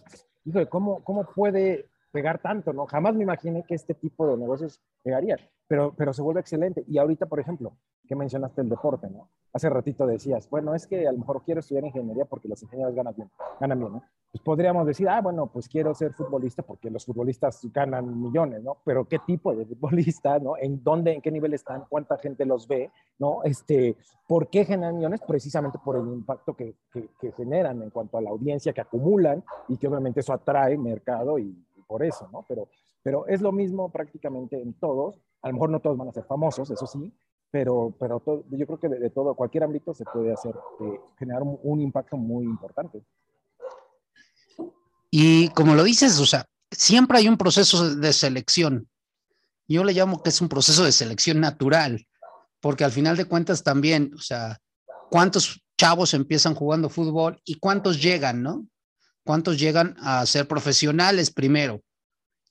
[0.45, 2.87] dices, ¿cómo, ¿cómo puede pegar tanto, ¿no?
[2.87, 6.85] Jamás me imaginé que este tipo de negocios pegarían, pero, pero se vuelve excelente.
[6.87, 7.77] Y ahorita, por ejemplo,
[8.11, 9.29] que mencionaste el deporte, ¿no?
[9.53, 12.95] Hace ratito decías, bueno, es que a lo mejor quiero estudiar ingeniería porque los ingenieros
[12.95, 14.03] ganan bien, ganan bien, ¿no?
[14.33, 18.79] Pues podríamos decir, ah, bueno, pues quiero ser futbolista porque los futbolistas ganan millones, ¿no?
[18.85, 20.57] Pero ¿qué tipo de futbolista, ¿no?
[20.57, 21.85] ¿En dónde, en qué nivel están?
[21.89, 23.43] ¿Cuánta gente los ve, ¿no?
[23.45, 23.97] Este,
[24.27, 25.21] ¿Por qué generan millones?
[25.27, 29.43] Precisamente por el impacto que, que, que generan en cuanto a la audiencia que acumulan
[29.69, 31.57] y que obviamente eso atrae mercado y,
[31.91, 32.47] por eso, ¿no?
[32.49, 32.69] Pero,
[33.03, 35.17] pero es lo mismo prácticamente en todos.
[35.43, 37.13] A lo mejor no todos van a ser famosos, eso sí,
[37.51, 41.81] pero, pero yo creo que de, todo, cualquier ámbito se puede hacer, eh, generar un,
[41.81, 43.03] impacto muy importante.
[45.11, 48.89] Y como lo dices, o sea, siempre hay un proceso de selección.
[49.67, 52.07] Yo le llamo que es un proceso de selección natural,
[52.61, 54.59] porque al final de cuentas también, o sea,
[55.11, 58.65] ¿cuántos chavos empiezan jugando fútbol y cuántos llegan, no?
[59.31, 61.85] ¿Cuántos llegan a ser profesionales primero?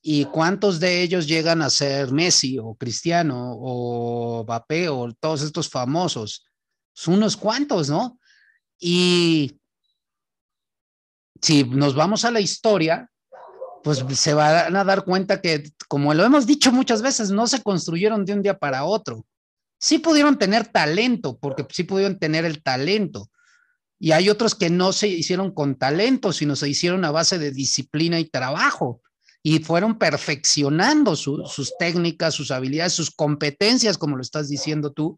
[0.01, 5.67] ¿Y cuántos de ellos llegan a ser Messi o Cristiano o Mbappé o todos estos
[5.67, 6.45] famosos?
[6.93, 8.17] Son unos cuantos, ¿no?
[8.79, 9.59] Y
[11.41, 13.11] si nos vamos a la historia,
[13.83, 17.61] pues se van a dar cuenta que, como lo hemos dicho muchas veces, no se
[17.61, 19.25] construyeron de un día para otro.
[19.77, 23.29] Sí pudieron tener talento, porque sí pudieron tener el talento,
[23.99, 27.51] y hay otros que no se hicieron con talento, sino se hicieron a base de
[27.51, 29.01] disciplina y trabajo.
[29.43, 35.17] Y fueron perfeccionando sus técnicas, sus habilidades, sus competencias, como lo estás diciendo tú.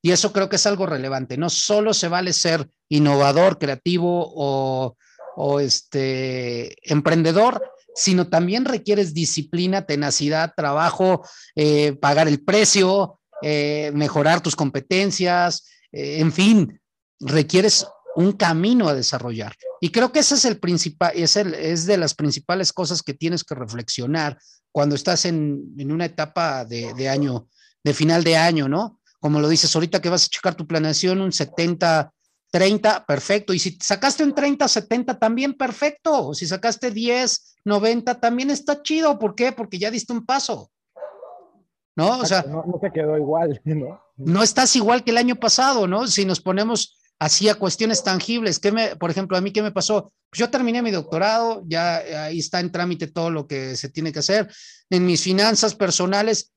[0.00, 1.36] Y eso creo que es algo relevante.
[1.36, 7.62] No solo se vale ser innovador, creativo o, este, emprendedor,
[7.94, 11.24] sino también requieres disciplina, tenacidad, trabajo,
[11.56, 16.80] eh, pagar el precio, eh, mejorar tus competencias, eh, en fin,
[17.20, 19.54] requieres un camino a desarrollar.
[19.80, 23.14] Y creo que ese es el principal, es, el, es de las principales cosas que
[23.14, 24.38] tienes que reflexionar
[24.72, 27.48] cuando estás en, en una etapa de, de, año,
[27.82, 29.00] de final de año, ¿no?
[29.20, 32.12] Como lo dices ahorita que vas a checar tu planeación, un 70,
[32.50, 33.52] 30, perfecto.
[33.52, 36.28] Y si sacaste un 30, 70, también perfecto.
[36.28, 39.18] O si sacaste 10, 90, también está chido.
[39.18, 39.52] ¿Por qué?
[39.52, 40.70] Porque ya diste un paso.
[41.96, 42.18] ¿No?
[42.18, 44.00] O sea, no, no te quedó igual, ¿no?
[44.16, 46.06] No estás igual que el año pasado, ¿no?
[46.06, 48.58] Si nos ponemos hacía cuestiones tangibles.
[48.58, 50.12] ¿Qué me, por ejemplo, a mí qué me pasó?
[50.30, 54.12] Pues yo terminé mi doctorado, ya ahí está en trámite todo lo que se tiene
[54.12, 54.50] que hacer.
[54.88, 56.52] En mis finanzas personales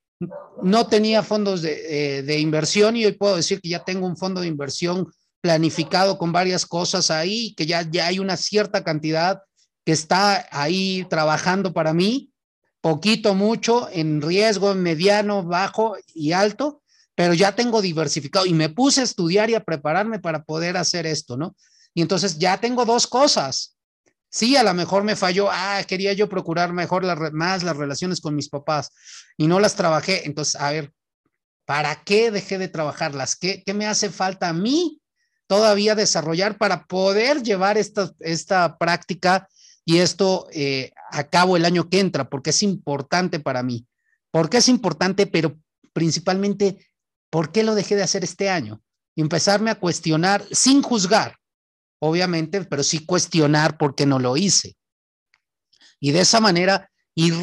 [0.61, 4.15] no tenía fondos de, eh, de inversión y hoy puedo decir que ya tengo un
[4.15, 9.41] fondo de inversión planificado con varias cosas ahí, que ya, ya hay una cierta cantidad
[9.85, 12.31] que está ahí trabajando para mí,
[12.79, 16.82] poquito, mucho, en riesgo, mediano, bajo y alto,
[17.15, 21.05] pero ya tengo diversificado y me puse a estudiar y a prepararme para poder hacer
[21.05, 21.55] esto, ¿no?
[21.93, 23.77] Y entonces ya tengo dos cosas.
[24.29, 28.35] Sí, a lo mejor me falló, ah, quería yo procurar mejor más las relaciones con
[28.35, 28.89] mis papás
[29.37, 30.25] y no las trabajé.
[30.25, 30.91] Entonces, a ver,
[31.65, 33.35] ¿para qué dejé de trabajarlas?
[33.35, 34.99] ¿Qué, qué me hace falta a mí
[35.45, 39.47] todavía desarrollar para poder llevar esta, esta práctica
[39.85, 42.27] y esto eh, a cabo el año que entra?
[42.27, 43.85] Porque es importante para mí.
[44.31, 45.59] Porque es importante, pero
[45.93, 46.79] principalmente
[47.33, 48.83] ¿por qué lo dejé de hacer este año?
[49.15, 51.33] Empezarme a cuestionar sin juzgar,
[51.99, 54.75] obviamente, pero sí cuestionar por qué no lo hice.
[55.99, 57.33] Y de esa manera ir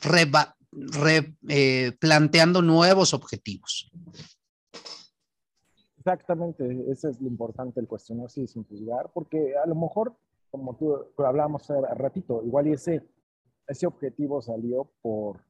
[0.00, 3.90] replanteando eh, nuevos objetivos.
[5.96, 10.14] Exactamente, ese es lo importante, el cuestionarse sin juzgar, porque a lo mejor,
[10.50, 13.02] como tú hablábamos hace ratito, igual ese,
[13.66, 15.40] ese objetivo salió por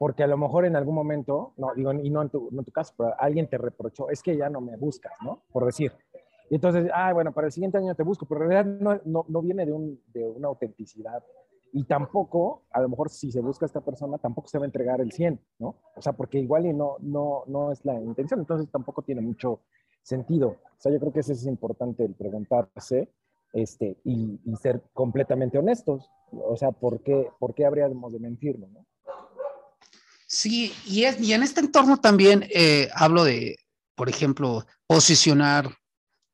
[0.00, 2.72] porque a lo mejor en algún momento, no digo, y no en tu, en tu
[2.72, 5.42] caso, pero alguien te reprochó, es que ya no me buscas, ¿no?
[5.52, 5.92] Por decir.
[6.48, 9.26] Y entonces, ah, bueno, para el siguiente año te busco, pero en realidad no, no,
[9.28, 11.22] no viene de, un, de una autenticidad.
[11.74, 14.68] Y tampoco, a lo mejor si se busca a esta persona, tampoco se va a
[14.68, 15.76] entregar el 100, ¿no?
[15.94, 19.60] O sea, porque igual y no, no, no es la intención, entonces tampoco tiene mucho
[20.00, 20.48] sentido.
[20.48, 23.12] O sea, yo creo que eso es importante el preguntarse
[23.52, 26.10] este, y, y ser completamente honestos.
[26.32, 28.86] O sea, ¿por qué, ¿por qué habríamos de mentirlo, no?
[30.32, 33.58] Sí, y, es, y en este entorno también eh, hablo de,
[33.96, 35.76] por ejemplo, posicionar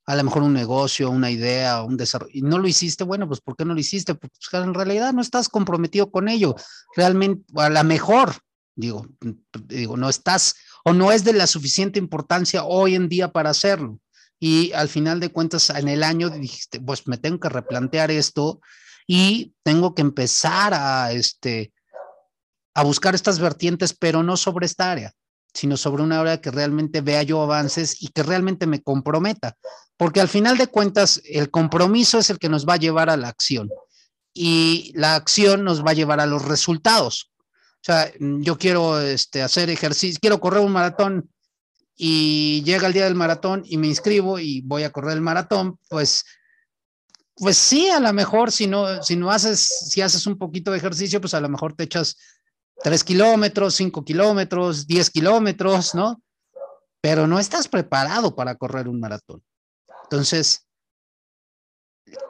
[0.04, 3.40] a lo mejor un negocio, una idea, un desarrollo, y no lo hiciste, bueno, pues
[3.40, 4.14] ¿por qué no lo hiciste?
[4.14, 6.54] Pues en realidad no estás comprometido con ello.
[6.94, 8.34] Realmente, a lo mejor,
[8.74, 9.06] digo,
[9.64, 13.98] digo, no estás o no es de la suficiente importancia hoy en día para hacerlo.
[14.38, 18.60] Y al final de cuentas, en el año dijiste, pues me tengo que replantear esto
[19.06, 21.72] y tengo que empezar a, este,
[22.76, 25.12] a buscar estas vertientes, pero no sobre esta área,
[25.54, 29.56] sino sobre una área que realmente vea yo avances y que realmente me comprometa.
[29.96, 33.16] Porque al final de cuentas, el compromiso es el que nos va a llevar a
[33.16, 33.70] la acción.
[34.38, 37.32] y la acción nos va a llevar a los resultados.
[37.76, 41.30] O sea, yo quiero este, hacer ejercicio, quiero correr un maratón
[41.96, 45.78] y llega el día del maratón y me inscribo y voy a correr el maratón,
[45.88, 46.26] pues,
[47.34, 50.76] pues sí, a lo mejor si no, si no haces, si haces un poquito de
[50.76, 52.16] ejercicio, pues a lo mejor te echas
[52.82, 56.22] tres kilómetros, cinco kilómetros, diez kilómetros, ¿no?
[57.00, 59.42] Pero no estás preparado para correr un maratón.
[60.04, 60.66] Entonces,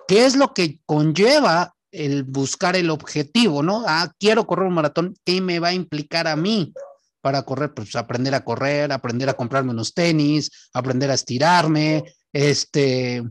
[0.09, 3.85] ¿qué es lo que conlleva el buscar el objetivo, ¿no?
[3.87, 6.73] Ah, quiero correr un maratón, ¿qué me va a implicar a mí
[7.21, 7.73] para correr?
[7.75, 13.23] Pues aprender a correr, aprender a comprarme unos tenis, aprender a estirarme, este,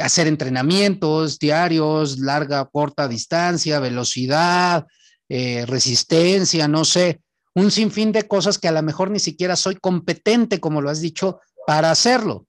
[0.00, 4.86] hacer entrenamientos diarios, larga, corta distancia, velocidad,
[5.28, 7.20] eh, resistencia, no sé,
[7.54, 11.00] un sinfín de cosas que a lo mejor ni siquiera soy competente, como lo has
[11.00, 12.46] dicho, para hacerlo.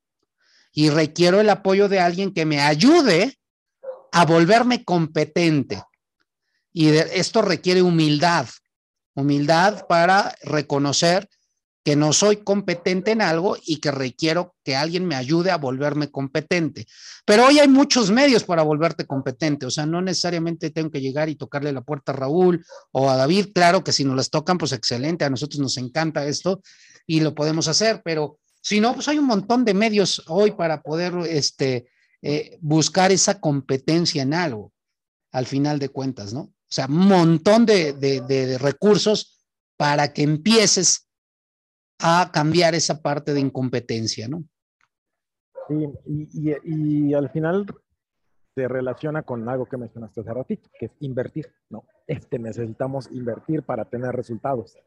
[0.73, 3.37] Y requiero el apoyo de alguien que me ayude
[4.11, 5.81] a volverme competente.
[6.73, 8.47] Y esto requiere humildad,
[9.15, 11.27] humildad para reconocer
[11.88, 16.12] que no soy competente en algo y que requiero que alguien me ayude a volverme
[16.12, 16.86] competente.
[17.26, 21.30] Pero hoy hay muchos medios para volverte competente, o sea, no necesariamente tengo que llegar
[21.30, 24.58] y tocarle la puerta a Raúl o a David, claro que si nos las tocan,
[24.58, 26.62] pues excelente, a nosotros nos encanta esto
[27.06, 30.82] y lo podemos hacer, pero si no, pues hay un montón de medios hoy para
[30.82, 31.88] poder este,
[32.21, 34.73] eh, buscar esa competencia en algo,
[35.32, 36.41] al final de cuentas, ¿no?
[36.41, 39.39] O sea, un montón de, de recursos
[39.78, 41.07] para que empieces
[41.99, 44.43] a cambiar esa parte de incompetencia, ¿no?
[45.67, 47.65] Sí, y, al final
[48.55, 51.86] se relaciona con algo que mencionaste hace ratito, que es invertir, ¿no?
[52.07, 54.77] Este, necesitamos invertir para tener resultados,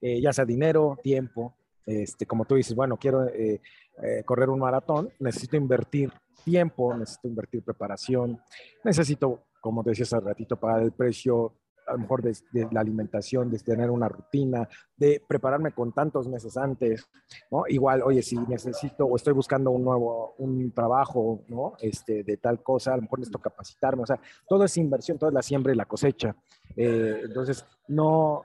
[0.00, 1.54] eh, ya sea dinero, tiempo,
[1.86, 3.60] este, como tú dices, bueno, quiero eh,
[4.02, 6.12] eh, correr un maratón, necesito invertir
[6.44, 8.40] tiempo, necesito invertir preparación,
[8.84, 11.54] necesito, como te decía hace ratito, pagar el precio
[11.92, 12.34] a lo mejor de,
[12.70, 17.06] la alimentación, de tener una rutina, de prepararme con tantos meses antes,
[17.50, 17.64] ¿no?
[17.68, 21.74] Igual, oye, si necesito o estoy buscando un nuevo, un trabajo, ¿no?
[21.80, 25.28] Este, de tal cosa, a lo mejor necesito capacitarme, o sea, todo es inversión, todo
[25.28, 26.34] es la siembra y la cosecha.
[26.76, 28.42] Eh, entonces, no,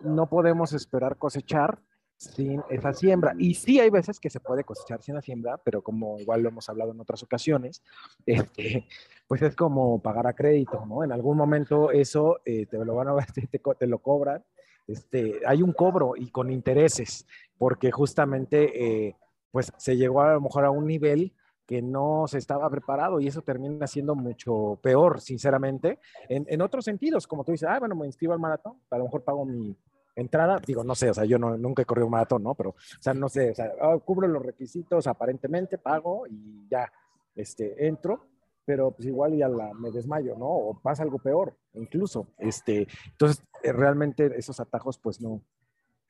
[0.00, 1.78] no podemos esperar cosechar
[2.20, 3.34] sin esa siembra.
[3.38, 6.50] Y sí hay veces que se puede cosechar sin la siembra, pero como igual lo
[6.50, 7.82] hemos hablado en otras ocasiones,
[8.26, 8.86] este,
[9.26, 11.02] pues es como pagar a crédito, ¿no?
[11.02, 14.44] En algún momento eso eh, te lo van a te, te, lo cobran.
[14.86, 19.16] Este, hay un cobro y con intereses, porque justamente eh,
[19.50, 21.32] pues se llegó a lo mejor a un nivel
[21.66, 26.84] que no se estaba preparado y eso termina siendo mucho peor, sinceramente, en, en otros
[26.84, 29.76] sentidos, como tú dices, ah, bueno, me inscribo al maratón, a lo mejor pago mi,
[30.14, 32.54] entrada, digo, no sé, o sea, yo no, nunca he corrido un maratón, ¿no?
[32.54, 36.90] Pero, o sea, no sé, o sea, ah, cubro los requisitos, aparentemente pago y ya,
[37.34, 38.26] este, entro,
[38.64, 40.48] pero pues igual ya me desmayo, ¿no?
[40.48, 45.42] O pasa algo peor, incluso, este, entonces, eh, realmente esos atajos, pues no,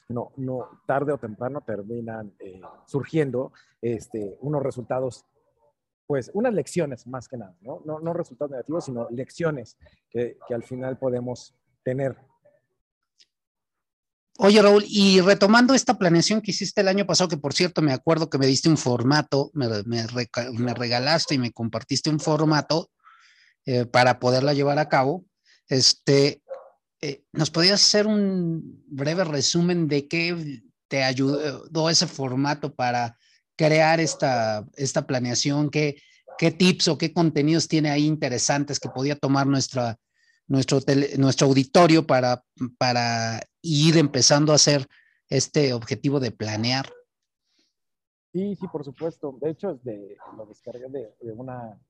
[0.09, 5.25] no, no, tarde o temprano terminan eh, surgiendo, este, unos resultados
[6.07, 7.83] pues unas lecciones más que nada, ¿no?
[7.85, 9.79] No, no resultados negativos, sino lecciones
[10.11, 12.17] que, que al final podemos tener
[14.43, 17.93] Oye, Raúl, y retomando esta planeación que hiciste el año pasado, que por cierto me
[17.93, 19.69] acuerdo que me diste un formato, me,
[20.73, 22.91] regalaste y me compartiste un formato
[23.67, 25.27] eh, para poderla llevar a cabo,
[25.69, 26.41] este,
[27.03, 33.19] eh, ¿nos podías hacer un breve resumen de qué te ayudó ese formato para
[33.57, 35.69] crear esta, esta planeación?
[35.69, 36.01] ¿Qué,
[36.39, 39.99] ¿Qué tips o qué contenidos tiene ahí interesantes que podía tomar nuestra,
[40.47, 40.81] nuestro,
[41.19, 42.43] nuestro auditorio para,
[42.79, 44.87] para ir empezando a hacer
[45.29, 46.87] este objetivo de planear?
[48.33, 49.37] Sí, sí, por supuesto.
[49.41, 51.81] De hecho, de, lo descargué de, una,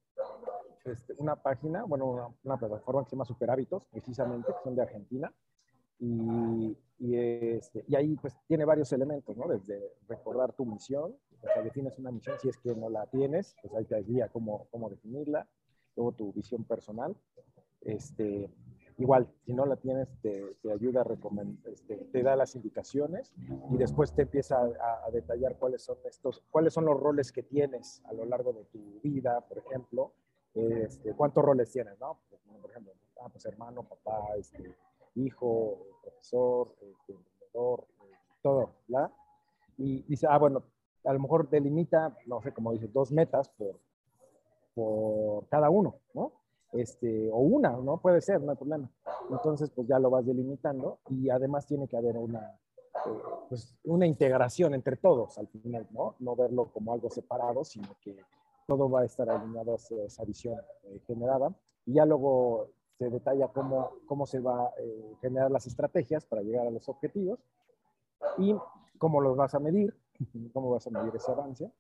[0.85, 4.83] este, una página, bueno, una, plataforma que se llama Super Hábitos, precisamente, que son de
[4.83, 5.33] Argentina.
[5.99, 9.49] Y, y, este, y, ahí pues tiene varios elementos, ¿no?
[9.49, 13.55] Desde recordar tu misión, o sea, defines una misión, si es que no la tienes,
[13.61, 15.47] pues ahí te guía cómo, cómo definirla,
[15.97, 17.15] luego tu visión personal,
[17.83, 18.51] este,
[19.01, 23.33] igual, si no la tienes, te, ayuda a recomendar, este, te da las indicaciones
[23.71, 28.03] y después te empieza a, detallar cuáles son estos, cuáles son los roles que tienes
[28.05, 30.13] a lo largo de tu vida, por ejemplo,
[30.55, 32.21] este, cuántos roles tienes, ¿no?
[32.61, 34.77] Por ejemplo, ah, pues hermano, papá, este,
[35.15, 37.87] hijo, profesor, este, emprendedor,
[38.43, 39.11] todo, ¿verdad?
[39.79, 40.63] Y dice, ah, bueno,
[41.05, 43.81] a lo mejor delimita, no sé, como dice, dos metas por,
[44.75, 46.40] por cada uno, ¿no?
[46.73, 47.99] Este, o una, ¿no?
[47.99, 48.91] Puede ser, no hay problema.
[49.31, 52.59] Entonces, pues ya lo vas delimitando y además tiene que haber una,
[53.07, 56.17] eh, pues, una integración entre todos al final, ¿no?
[56.19, 58.17] No verlo como algo separado, sino que
[58.67, 61.55] todo va a estar alineado hacia esa visión eh, generada.
[61.87, 62.69] Y ya luego
[62.99, 66.89] se detalla cómo, cómo se va a eh, generar las estrategias para llegar a los
[66.89, 67.41] objetivos
[68.39, 68.55] y
[68.99, 69.97] cómo los vas a medir,
[70.53, 71.73] cómo vas a medir ese avance.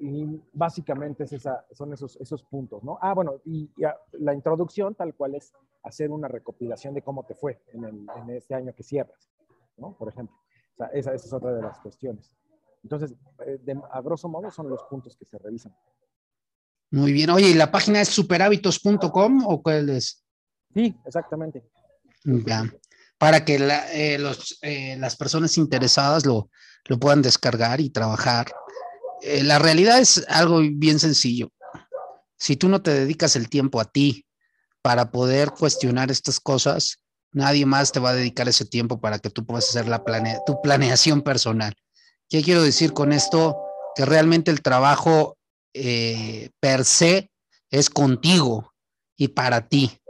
[0.00, 2.98] Y básicamente es esa, son esos, esos puntos, ¿no?
[3.00, 3.70] Ah, bueno, y,
[4.12, 8.30] la introducción tal cual es hacer una recopilación de cómo te fue en, el, en
[8.30, 9.30] este año que cierras,
[9.76, 9.96] ¿no?
[9.96, 10.36] Por ejemplo.
[10.74, 12.36] O sea, esa, esa es otra de las cuestiones.
[12.82, 13.14] Entonces,
[13.46, 15.74] eh, a grosso modo son los puntos que se revisan.
[16.90, 17.30] Muy bien.
[17.30, 20.24] Oye, ¿y la página es superhábitos.com o cuál es?
[20.72, 21.64] Sí, exactamente.
[22.22, 22.64] Ya.
[23.18, 24.18] Para que eh,
[24.62, 26.50] eh, las personas interesadas lo,
[26.84, 28.46] lo, puedan descargar y trabajar.
[29.22, 31.52] La realidad es algo bien sencillo.
[32.38, 34.26] Si tú no te dedicas el tiempo a ti
[34.82, 37.00] para poder cuestionar estas cosas,
[37.32, 40.02] nadie más te va a dedicar ese tiempo para que tú puedas hacer la
[40.46, 41.74] tu planeación personal.
[42.28, 43.56] ¿Qué quiero decir con esto?
[43.94, 45.36] Que realmente el trabajo
[45.74, 47.30] eh, per se
[47.70, 48.72] es contigo
[49.16, 50.00] y para ti.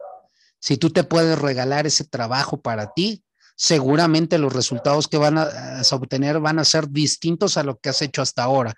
[0.59, 3.25] Si tú te puedes regalar ese trabajo para ti,
[3.57, 5.49] seguramente los resultados que van a,
[5.93, 8.75] obtener van a ser distintos a lo que has hecho hasta ahora.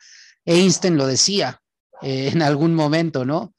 [0.49, 1.61] Einstein lo decía
[2.03, 3.55] eh, en algún momento, ¿no?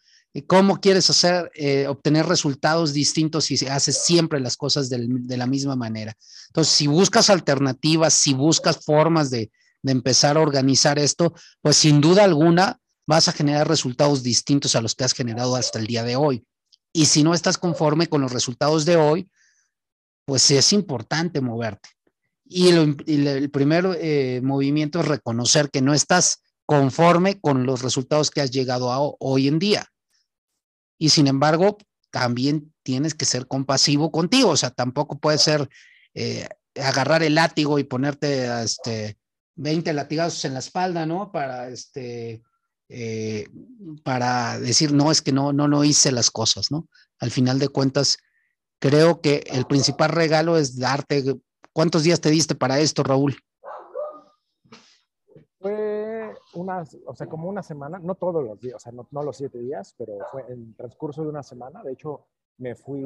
[0.48, 5.76] ¿Cómo quieres hacer, eh, obtener resultados distintos si haces siempre las cosas de la misma
[5.76, 6.16] manera?
[6.50, 9.52] Entonces, si buscas alternativas, si buscas formas de,
[9.84, 14.94] empezar a organizar esto, pues sin duda alguna vas a generar resultados distintos a los
[14.94, 16.46] que has generado hasta el día de hoy.
[16.94, 19.32] Y si no estás conforme con los resultados de hoy,
[20.26, 21.90] pues es importante moverte.
[22.46, 28.42] Y el, primer eh, movimiento es reconocer que no estás conforme con los resultados que
[28.42, 29.88] has llegado a hoy en día.
[31.00, 31.80] Y sin embargo,
[32.12, 34.52] también tienes que ser compasivo contigo.
[34.52, 35.68] O sea, tampoco puede ser
[36.14, 36.48] eh,
[36.80, 39.18] agarrar el látigo y ponerte este,
[39.56, 41.32] 20 latigazos en la espalda, ¿no?
[41.32, 42.44] Para este,
[42.88, 43.48] eh,
[44.04, 46.88] para decir, no, es que no, no, no hice las cosas, ¿no?
[47.18, 48.20] Al final de cuentas,
[48.78, 51.36] creo que el principal regalo es darte,
[51.74, 53.42] ¿cuántos días te diste para esto, Raúl?
[56.60, 59.24] Fue una, o sea, como una semana, no todos los días, o sea, no, no
[59.24, 61.82] los siete días, pero fue en transcurso de una semana.
[61.84, 62.26] De hecho,
[62.58, 63.00] me fui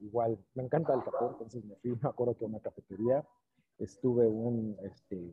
[0.00, 3.24] igual, me encanta el café, entonces me fui, me acuerdo que a una cafetería,
[3.78, 5.32] estuve un, este,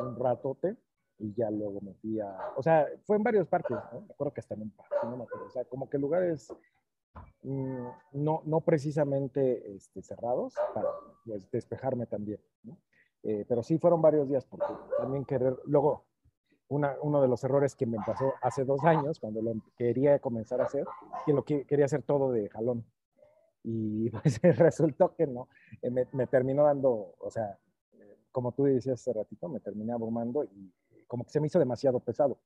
[0.00, 0.76] un ratote
[1.18, 4.02] y ya luego me fui a, o sea, fue en varios parques, ¿no?
[4.02, 6.54] Me acuerdo que hasta en un parque, no me acuerdo, o sea, como que lugares
[7.42, 10.90] mm, no, no precisamente este, cerrados para
[11.26, 12.78] pues, despejarme también, ¿no?
[13.24, 16.11] Eh, pero sí fueron varios días porque también querer, luego
[16.72, 20.60] una, uno de los errores que me pasó hace dos años cuando lo quería comenzar
[20.60, 20.86] a hacer,
[21.26, 22.84] que lo que quería hacer todo de jalón
[23.64, 25.48] y pues resultó que no,
[25.80, 27.58] eh, me, me terminó dando, o sea,
[28.30, 30.72] como tú decías hace ratito, me terminé abrumando y
[31.06, 32.38] como que se me hizo demasiado pesado.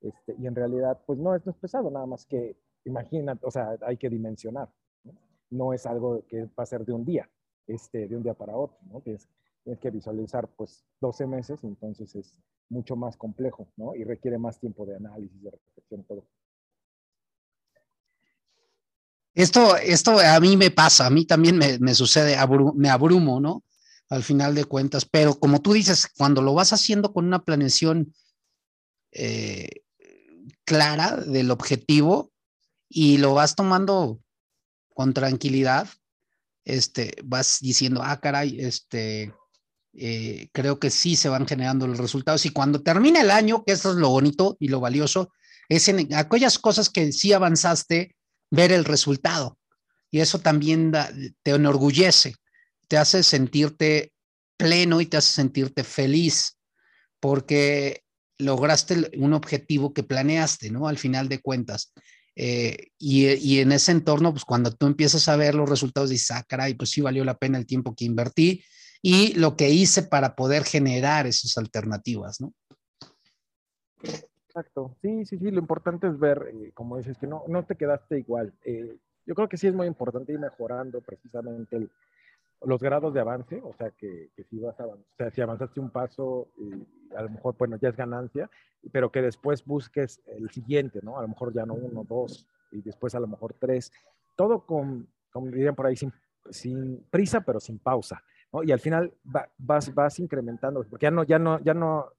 [0.00, 3.76] Este, y en realidad, pues no, esto es pesado, nada más que imagina, o sea,
[3.82, 4.68] hay que dimensionar.
[5.50, 5.72] ¿no?
[5.72, 7.28] es algo que va a ser de un día,
[7.66, 9.00] este, de un día para otro, ¿no?
[9.00, 9.28] Tienes,
[9.64, 12.34] tienes que visualizar, pues, 12 meses, entonces es
[12.68, 13.94] mucho más complejo, ¿no?
[13.94, 16.24] Y requiere más tiempo de análisis, de reflexión, todo.
[19.34, 22.36] Esto, esto a mí me pasa, a mí también me, me sucede,
[22.76, 23.64] me abrumo, ¿no?
[24.08, 25.04] al final de cuentas.
[25.04, 28.14] Pero como tú dices, cuando lo vas haciendo con una planeación
[29.12, 29.82] eh,
[30.64, 32.32] clara del objetivo
[32.88, 34.20] y lo vas tomando
[34.94, 35.88] con tranquilidad,
[36.64, 39.34] este, vas diciendo, ah, caray, este,
[39.96, 42.44] eh, creo que sí se van generando los resultados.
[42.46, 45.32] Y cuando termina el año, que eso es lo bonito y lo valioso,
[45.68, 48.14] es en aquellas cosas que sí avanzaste,
[48.50, 49.58] ver el resultado.
[50.10, 50.92] Y eso también
[51.42, 52.34] te enorgullece
[52.88, 54.12] te hace sentirte
[54.56, 56.58] pleno y te hace sentirte feliz
[57.20, 58.02] porque
[58.38, 60.88] lograste un objetivo que planeaste, ¿no?
[60.88, 61.92] Al final de cuentas.
[62.36, 66.44] Eh, y, en ese entorno, pues cuando tú empiezas a ver los resultados, dices, ah,
[66.46, 68.64] caray, pues sí valió la pena el tiempo que invertí
[69.06, 72.54] y lo que hice para poder generar esas alternativas, ¿no?
[74.02, 77.76] Exacto, sí, sí, sí, lo importante es ver, eh, como dices, que no, no te
[77.76, 78.54] quedaste igual.
[78.64, 78.96] Eh,
[79.26, 81.90] yo creo que sí es muy importante ir mejorando precisamente el,
[82.62, 85.90] los grados de avance, o sea, que, si vas a, o sea, si avanzaste un
[85.90, 86.48] paso,
[87.14, 88.48] a lo mejor, bueno, ya es ganancia,
[88.90, 91.18] pero que después busques el siguiente, ¿no?
[91.18, 93.92] A lo mejor ya no uno, dos, y después a lo mejor tres.
[94.34, 96.10] Todo con, como dirían por ahí, sin,
[96.48, 98.24] sin prisa, pero sin pausa,
[98.62, 99.12] Y al final
[99.58, 102.12] vas, vas incrementando, porque ya no, ya no, ya no,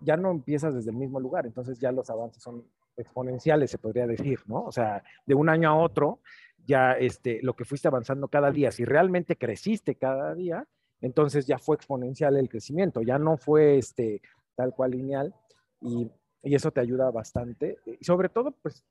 [0.00, 2.64] ya no empiezas desde el mismo lugar, entonces ya los avances son
[2.96, 4.64] exponenciales, se podría decir, ¿no?
[4.64, 6.20] O sea, de un año a otro,
[6.66, 10.66] ya este, lo que fuiste avanzando cada día, si realmente creciste cada día,
[11.00, 14.22] entonces ya fue exponencial el crecimiento, ya no fue este,
[14.54, 15.34] tal cual lineal
[15.80, 16.08] y,
[16.42, 17.78] y eso te ayuda bastante.
[17.98, 18.84] Y sobre todo, pues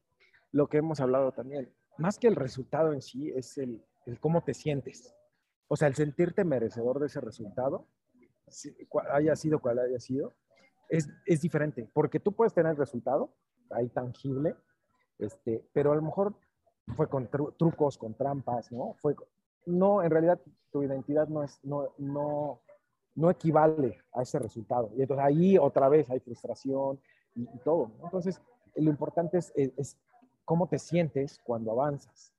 [0.51, 4.43] lo que hemos hablado también, más que el resultado en sí, es el, el cómo
[4.43, 5.16] te sientes.
[5.74, 7.88] O sea, el sentirte merecedor de ese resultado,
[9.09, 10.34] haya sido cual haya sido,
[10.89, 13.34] es, es diferente, porque tú puedes tener el resultado
[13.69, 14.53] ahí tangible,
[15.17, 16.36] este, pero a lo mejor
[16.97, 18.95] fue con trucos, con trampas, ¿no?
[18.95, 19.15] Fue,
[19.65, 20.41] no, en realidad
[20.74, 22.59] tu identidad no es, no, no,
[23.15, 24.91] no equivale a ese resultado.
[24.97, 26.99] Y entonces ahí otra vez hay frustración
[27.34, 27.93] y, todo.
[28.03, 28.41] Entonces,
[28.76, 29.97] lo importante es, es,
[30.43, 32.34] cómo te sientes cuando avanzas.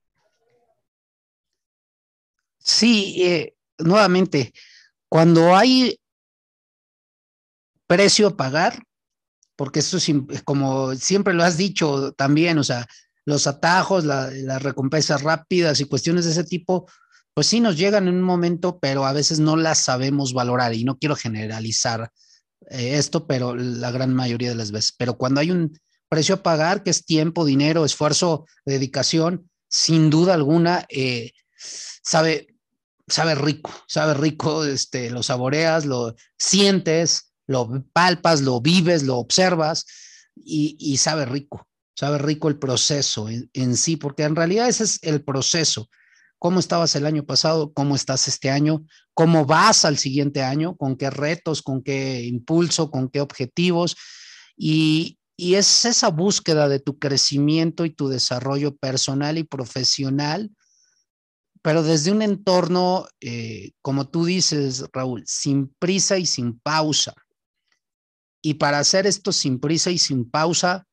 [2.62, 4.52] Sí, eh, nuevamente,
[5.08, 5.98] cuando hay
[7.86, 8.82] precio a pagar,
[9.56, 12.86] porque eso es como siempre lo has dicho también, o sea,
[13.24, 16.88] los atajos, las recompensas rápidas y cuestiones de ese tipo,
[17.34, 20.84] pues sí nos llegan en un momento, pero a veces no las sabemos valorar y
[20.84, 22.10] no quiero generalizar
[22.70, 24.94] eh, esto, pero la gran mayoría de las veces.
[24.98, 30.34] Pero cuando hay un precio a pagar, que es tiempo, dinero, esfuerzo, dedicación, sin duda
[30.34, 31.32] alguna, eh,
[32.02, 32.48] sabe,
[33.08, 39.86] sabe rico, sabe rico, este, lo saboreas, lo sientes, lo palpas, lo vives, lo observas
[40.34, 44.98] y, y sabe rico sabe rico el proceso en, sí, porque en realidad ese es
[45.02, 45.88] el proceso.
[46.38, 47.72] ¿Cómo estabas el año pasado?
[47.72, 48.84] ¿Cómo estás este año?
[49.14, 50.76] ¿Cómo vas al siguiente año?
[50.76, 51.62] ¿Con qué retos?
[51.62, 52.90] ¿Con qué impulso?
[52.90, 53.96] ¿Con qué objetivos?
[54.56, 60.52] Y, es esa búsqueda de tu crecimiento y tu desarrollo personal y profesional,
[61.62, 67.14] pero desde un entorno, eh, como tú dices, Raúl, sin prisa y sin pausa.
[68.42, 70.86] Y para hacer esto sin prisa y sin pausa,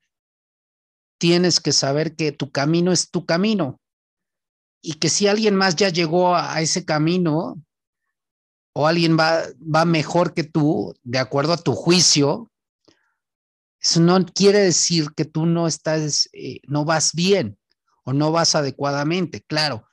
[1.17, 3.82] tienes que saber que tu camino es tu camino
[4.82, 7.61] y que si alguien más ya llegó a, ese camino
[8.74, 12.49] o alguien va, va mejor que tú, de acuerdo a tu juicio,
[13.82, 17.57] eso no quiere decir que tú no estás, eh, no vas bien
[18.03, 19.41] o no vas adecuadamente.
[19.41, 19.88] Claro,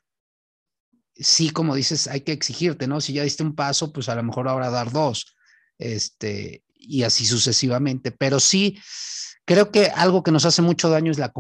[1.19, 3.01] sí, como dices, hay que exigirte, ¿no?
[3.01, 5.35] Si ya diste un paso, pues a lo mejor ahora dar dos,
[5.79, 8.11] este, y así sucesivamente.
[8.12, 8.79] Pero sí,
[9.47, 11.33] Creo que algo que nos hace mucho daño es la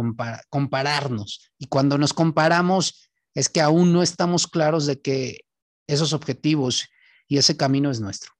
[0.48, 1.50] compararnos.
[1.58, 5.40] Y cuando nos comparamos es que aún no estamos claros de que
[5.88, 6.86] esos objetivos
[7.26, 8.35] y ese camino es nuestro.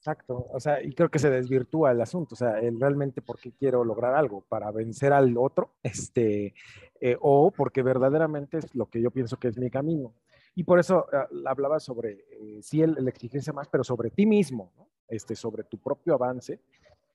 [0.00, 3.84] Exacto, o sea, y creo que se desvirtúa el asunto, o sea, realmente porque quiero
[3.84, 6.54] lograr algo, para vencer al otro, este,
[7.02, 10.14] eh, o porque verdaderamente es lo que yo pienso que es mi camino.
[10.54, 14.24] Y por eso ah, hablaba sobre, eh, sí, el, el, exigencia más, pero sobre ti
[14.24, 14.72] mismo,
[15.06, 16.60] este, sobre tu propio avance,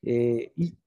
[0.03, 0.77] eh, y,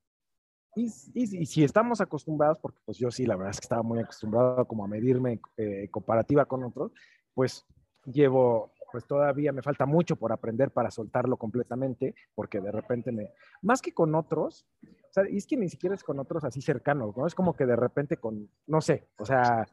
[0.76, 4.64] y, si estamos acostumbrados, porque pues yo sí, la verdad es que estaba muy acostumbrado
[4.66, 6.92] como a medirme eh, comparativa con otros,
[7.34, 7.66] pues
[8.04, 13.32] llevo, pues todavía me falta mucho por aprender para soltarlo completamente, porque de repente me,
[13.62, 17.16] más que con otros, o sea, es que ni siquiera es con otros así cercanos,
[17.16, 17.26] ¿no?
[17.26, 19.66] Es como que de repente con, no sé, o sea,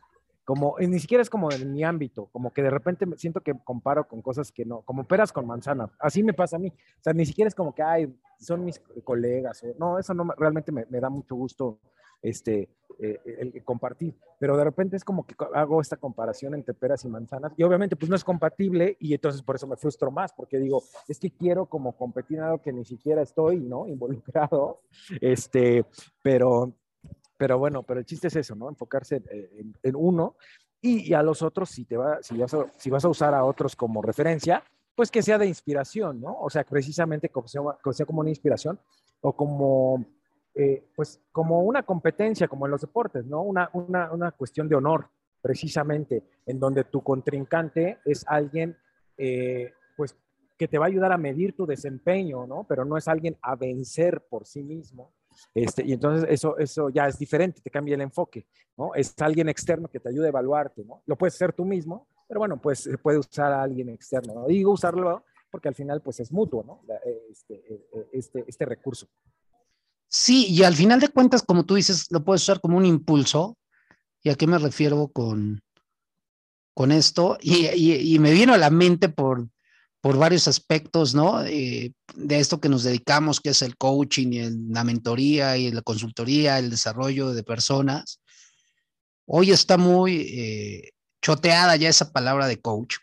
[0.46, 3.54] como, ni siquiera es como en mi ámbito, como que de repente me siento que
[3.64, 7.04] comparo con cosas que no, como peras con manzana, así me pasa a mí, o
[7.04, 10.72] sea, ni siquiera es como que, ay, son mis colegas, o, no, eso no realmente
[10.72, 11.80] me, da mucho gusto
[12.22, 17.04] este, eh, el, compartir, pero de repente es como que hago esta comparación entre peras
[17.06, 20.34] y manzanas, y obviamente pues no es compatible, y entonces por eso me frustro más,
[20.34, 23.88] porque digo, es que quiero como competir en algo que ni siquiera estoy, ¿no?
[23.88, 24.82] Involucrado,
[25.22, 25.86] este,
[26.22, 26.74] pero
[27.38, 28.70] pero bueno, pero el chiste es eso, ¿no?
[28.70, 29.22] Enfocarse
[29.84, 30.36] en, uno
[30.82, 33.44] y, a los otros, si, te va, si, vas a, si vas a usar a
[33.44, 34.64] otros como referencia,
[34.96, 36.38] pues que sea de inspiración, ¿no?
[36.40, 37.62] O sea, precisamente como sea,
[37.92, 38.80] sea como una inspiración
[39.22, 40.06] o como,
[40.56, 43.42] eh, pues, como una competencia, como en los deportes, ¿no?
[43.42, 45.10] Una, una, una, cuestión de honor,
[45.42, 48.78] precisamente, en donde tu contrincante es alguien,
[49.18, 50.16] eh, pues,
[50.58, 52.66] que te va a ayudar a medir tu desempeño, ¿no?
[52.68, 55.14] Pero no es alguien a vencer por sí mismo,
[55.54, 58.46] este, y entonces eso, eso ya es diferente, te cambia el enfoque,
[58.78, 58.94] ¿no?
[58.96, 61.02] Es alguien externo que te ayude a evaluarte, ¿no?
[61.06, 64.48] Lo puedes hacer tú mismo, pero bueno, pues se puede usar a alguien externo, ¿no?
[64.48, 66.82] Digo usarlo porque al final pues es mutuo, ¿no?
[67.30, 69.08] Este, este, este recurso.
[70.18, 73.58] Sí, y al final de cuentas, como tú dices, lo puedes usar como un impulso.
[74.24, 75.62] ¿Y a qué me refiero con,
[76.74, 77.38] con esto?
[77.42, 79.50] Y, y, y me vino a la mente por,
[80.00, 81.44] por varios aspectos, ¿no?
[81.44, 85.82] Eh, de esto que nos dedicamos, que es el coaching y la mentoría y la
[85.82, 88.22] consultoría, el desarrollo de personas.
[89.26, 90.92] Hoy está muy eh,
[91.22, 92.98] choteada ya esa palabra de coach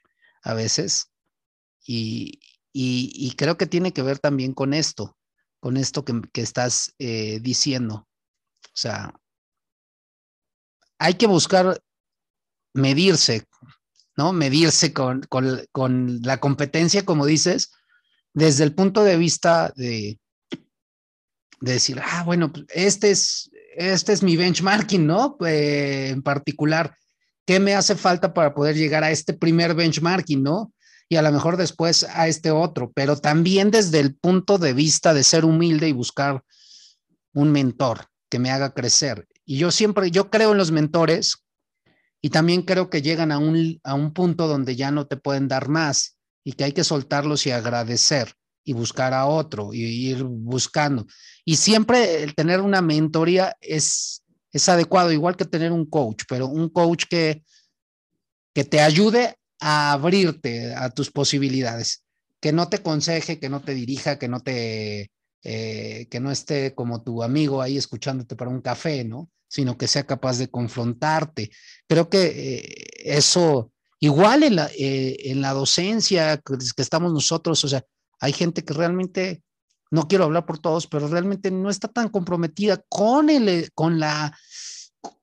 [0.45, 1.11] a veces
[1.85, 2.39] y,
[3.37, 5.15] creo que tiene que ver también con esto,
[5.63, 8.09] con esto que, estás eh, diciendo.
[8.65, 9.15] O sea,
[10.99, 11.81] hay que buscar
[12.75, 13.47] medirse
[14.17, 14.33] ¿no?
[14.33, 15.27] Medirse con,
[16.23, 17.73] la competencia, como dices,
[18.35, 20.19] desde el punto de vista de,
[21.61, 25.39] de decir, ah, bueno, pues, este es este es mi benchmarking, ¿no?
[25.47, 26.95] Eh, en particular,
[27.47, 30.73] ¿qué me hace falta para poder llegar a este primer benchmarking, ¿no?
[31.13, 35.13] Y a lo mejor después a este otro, pero también desde el punto de vista
[35.13, 36.43] de ser humilde y buscar
[37.35, 39.29] un mentor que me haga crecer.
[39.45, 41.45] Y yo siempre, yo creo en los mentores
[42.23, 45.49] y también creo que llegan a un, a un punto donde ya no te pueden
[45.49, 48.33] dar más y que hay que soltarlos y agradecer
[48.65, 51.07] y buscar a otro y ir buscando.
[51.45, 56.47] Y siempre el tener una mentoría es, es adecuado, igual que tener un coach, pero
[56.47, 57.45] un coach que,
[58.55, 62.03] que te ayude a abrirte a tus posibilidades,
[62.41, 65.13] que no te aconseje, que no te dirija, que no te,
[65.45, 69.31] eh, que no esté como tu amigo ahí escuchándote para un café, ¿no?
[69.49, 71.51] Sino que sea capaz de confrontarte.
[71.87, 77.69] Creo que eh, eso, igual en la, eh, en la docencia que estamos nosotros, o
[77.69, 77.85] sea,
[78.19, 79.43] hay gente que realmente,
[79.93, 84.37] no quiero hablar por todos, pero realmente no está tan comprometida con, el, con la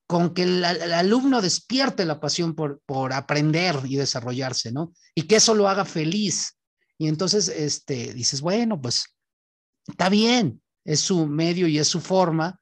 [0.09, 4.91] con que el, alumno despierte la pasión por, por aprender y desarrollarse, ¿no?
[5.13, 6.57] Y que eso lo haga feliz.
[6.97, 9.15] Y entonces, este, dices, bueno, pues
[9.87, 12.59] está bien, es su medio y es su forma,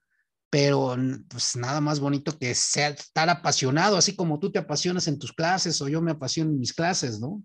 [0.50, 0.98] pero
[1.30, 5.32] pues nada más bonito que sea, estar apasionado, así como tú te apasionas en tus
[5.32, 7.42] clases o yo me apasiono en mis clases, ¿no?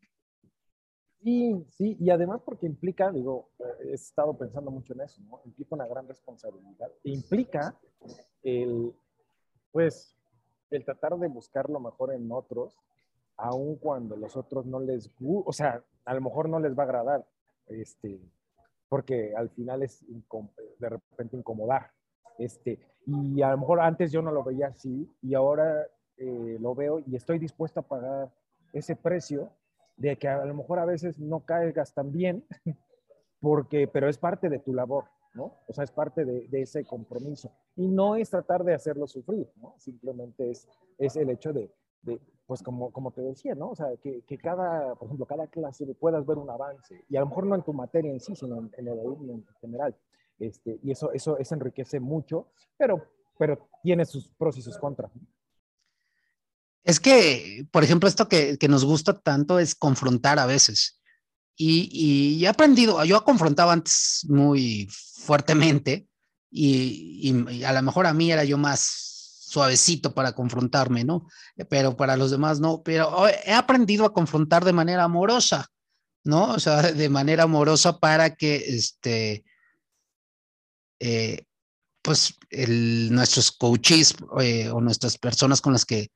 [1.23, 3.53] Sí, sí, y además porque implica, digo,
[3.85, 5.43] he estado pensando mucho en eso, ¿no?
[5.45, 6.91] Implica una gran responsabilidad.
[7.05, 7.79] Implica
[8.43, 8.93] el,
[9.73, 10.17] pues,
[10.71, 12.79] el tratar de buscar lo mejor en otros,
[13.37, 16.87] aun cuando los otros no les, o sea, a lo mejor no les va a
[16.87, 17.27] agradar,
[17.67, 18.21] este,
[18.89, 20.05] porque al final es
[20.79, 21.91] de repente incomodar,
[22.39, 26.75] este, y a lo mejor antes yo no lo veía así, y ahora eh, lo
[26.75, 28.33] veo y estoy dispuesto a pagar
[28.73, 29.51] ese precio
[29.97, 32.45] de que a lo mejor a veces no caigas tan bien,
[33.41, 35.61] porque, pero es parte de tu labor, ¿no?
[35.67, 37.51] O sea, es parte de, ese compromiso.
[37.77, 39.75] Y no es tratar de hacerlo sufrir, ¿no?
[39.79, 40.69] Simplemente es,
[40.99, 41.71] es el hecho de,
[42.03, 43.71] de pues como, como te decía, ¿no?
[43.71, 47.21] O sea, que, que, cada, por ejemplo, cada clase puedas ver un avance, y a
[47.21, 49.97] lo mejor no en tu materia en sí, sino en, el alumno en general.
[50.39, 53.07] Este, y eso, eso, eso enriquece mucho, pero,
[53.39, 55.13] pero tiene sus pros y sus contras.
[56.85, 61.01] Es que, por ejemplo, esto que, nos gusta tanto es confrontar a veces.
[61.57, 66.07] Y, he aprendido, yo he confrontado antes muy fuertemente
[66.51, 68.81] y, a lo mejor a mí era yo más
[69.49, 71.29] suavecito para confrontarme, ¿no?
[71.69, 75.69] Pero para los demás no, pero he aprendido a confrontar de manera amorosa,
[76.25, 76.53] ¿no?
[76.53, 79.45] O sea, de manera amorosa para que, este,
[81.01, 81.45] eh,
[82.01, 82.39] pues,
[83.11, 86.11] nuestros coaches eh, o nuestras personas con las que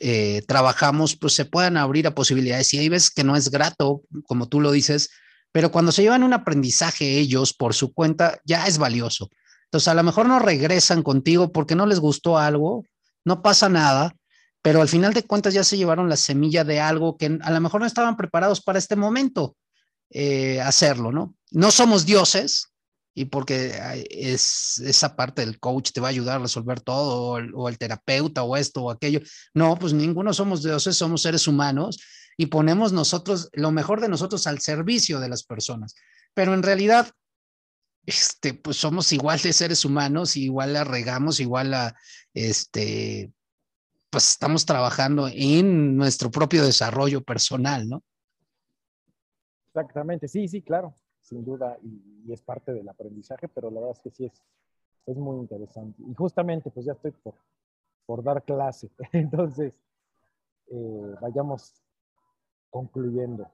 [0.00, 2.72] eh, trabajamos, pues se puedan abrir a posibilidades.
[2.74, 5.10] Y hay veces que no es grato, como tú lo dices,
[5.52, 9.30] pero cuando se llevan un aprendizaje ellos por su cuenta, ya es valioso.
[9.64, 12.84] Entonces, a lo mejor no regresan contigo porque no les gustó algo,
[13.24, 14.14] no pasa nada,
[14.62, 17.60] pero al final de cuentas ya se llevaron la semilla de algo que a lo
[17.60, 19.56] mejor no estaban preparados para este momento
[20.10, 21.34] eh, hacerlo, ¿no?
[21.50, 22.68] No somos dioses,
[23.18, 23.72] y porque
[24.10, 28.42] es esa parte del coach te va a ayudar a resolver todo, o el, terapeuta,
[28.42, 29.20] o esto o aquello.
[29.54, 31.98] No, pues ninguno somos dioses, somos seres humanos
[32.36, 35.94] y ponemos nosotros lo mejor de nosotros al servicio de las personas.
[36.34, 37.10] Pero en realidad,
[38.04, 41.96] este, pues somos igual de seres humanos, igual la regamos, igual la,
[42.34, 43.32] este,
[44.10, 48.04] pues estamos trabajando en nuestro propio desarrollo personal, ¿no?
[49.68, 50.94] Exactamente, sí, sí, claro
[51.26, 54.42] sin duda, y, es parte del aprendizaje, pero la verdad es que sí es,
[55.06, 56.02] es muy interesante.
[56.08, 57.34] Y justamente, pues ya estoy por,
[58.04, 59.74] por dar clase, entonces
[60.68, 61.82] eh, vayamos
[62.70, 63.50] concluyendo.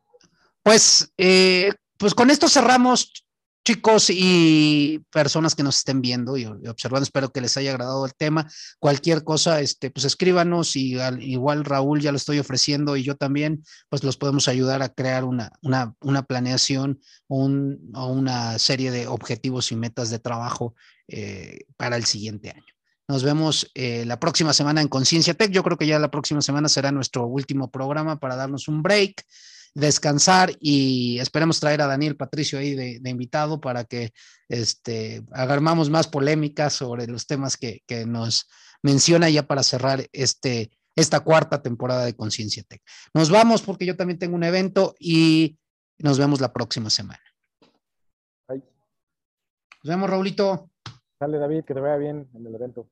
[0.63, 3.27] Pues, eh, pues con esto cerramos,
[3.65, 8.15] chicos y personas que nos estén viendo y, observando, espero que les haya agradado el
[8.15, 8.51] tema.
[8.79, 13.63] Cualquier cosa, este, pues escríbanos y igual Raúl ya lo estoy ofreciendo y yo también,
[13.89, 19.71] pues los podemos ayudar a crear una, una, una planeación o, una serie de objetivos
[19.73, 20.75] y metas de trabajo
[21.09, 22.73] eh, para el siguiente año.
[23.09, 25.51] Nos vemos eh, la próxima semana en Conciencia Tech.
[25.51, 29.25] Yo creo que ya la próxima semana será nuestro último programa para darnos un break
[29.75, 34.13] descansar y esperemos traer a Daniel Patricio ahí de, invitado para que
[34.49, 38.49] este, agarmamos más polémicas sobre los temas que, que, nos
[38.83, 42.83] menciona ya para cerrar este, esta cuarta temporada de Conciencia Tech.
[43.15, 45.59] Nos vamos porque yo también tengo un evento y
[45.99, 47.23] nos vemos la próxima semana.
[48.49, 50.71] Nos vemos, Raulito.
[51.19, 52.89] Dale, David, que te vaya bien en el evento.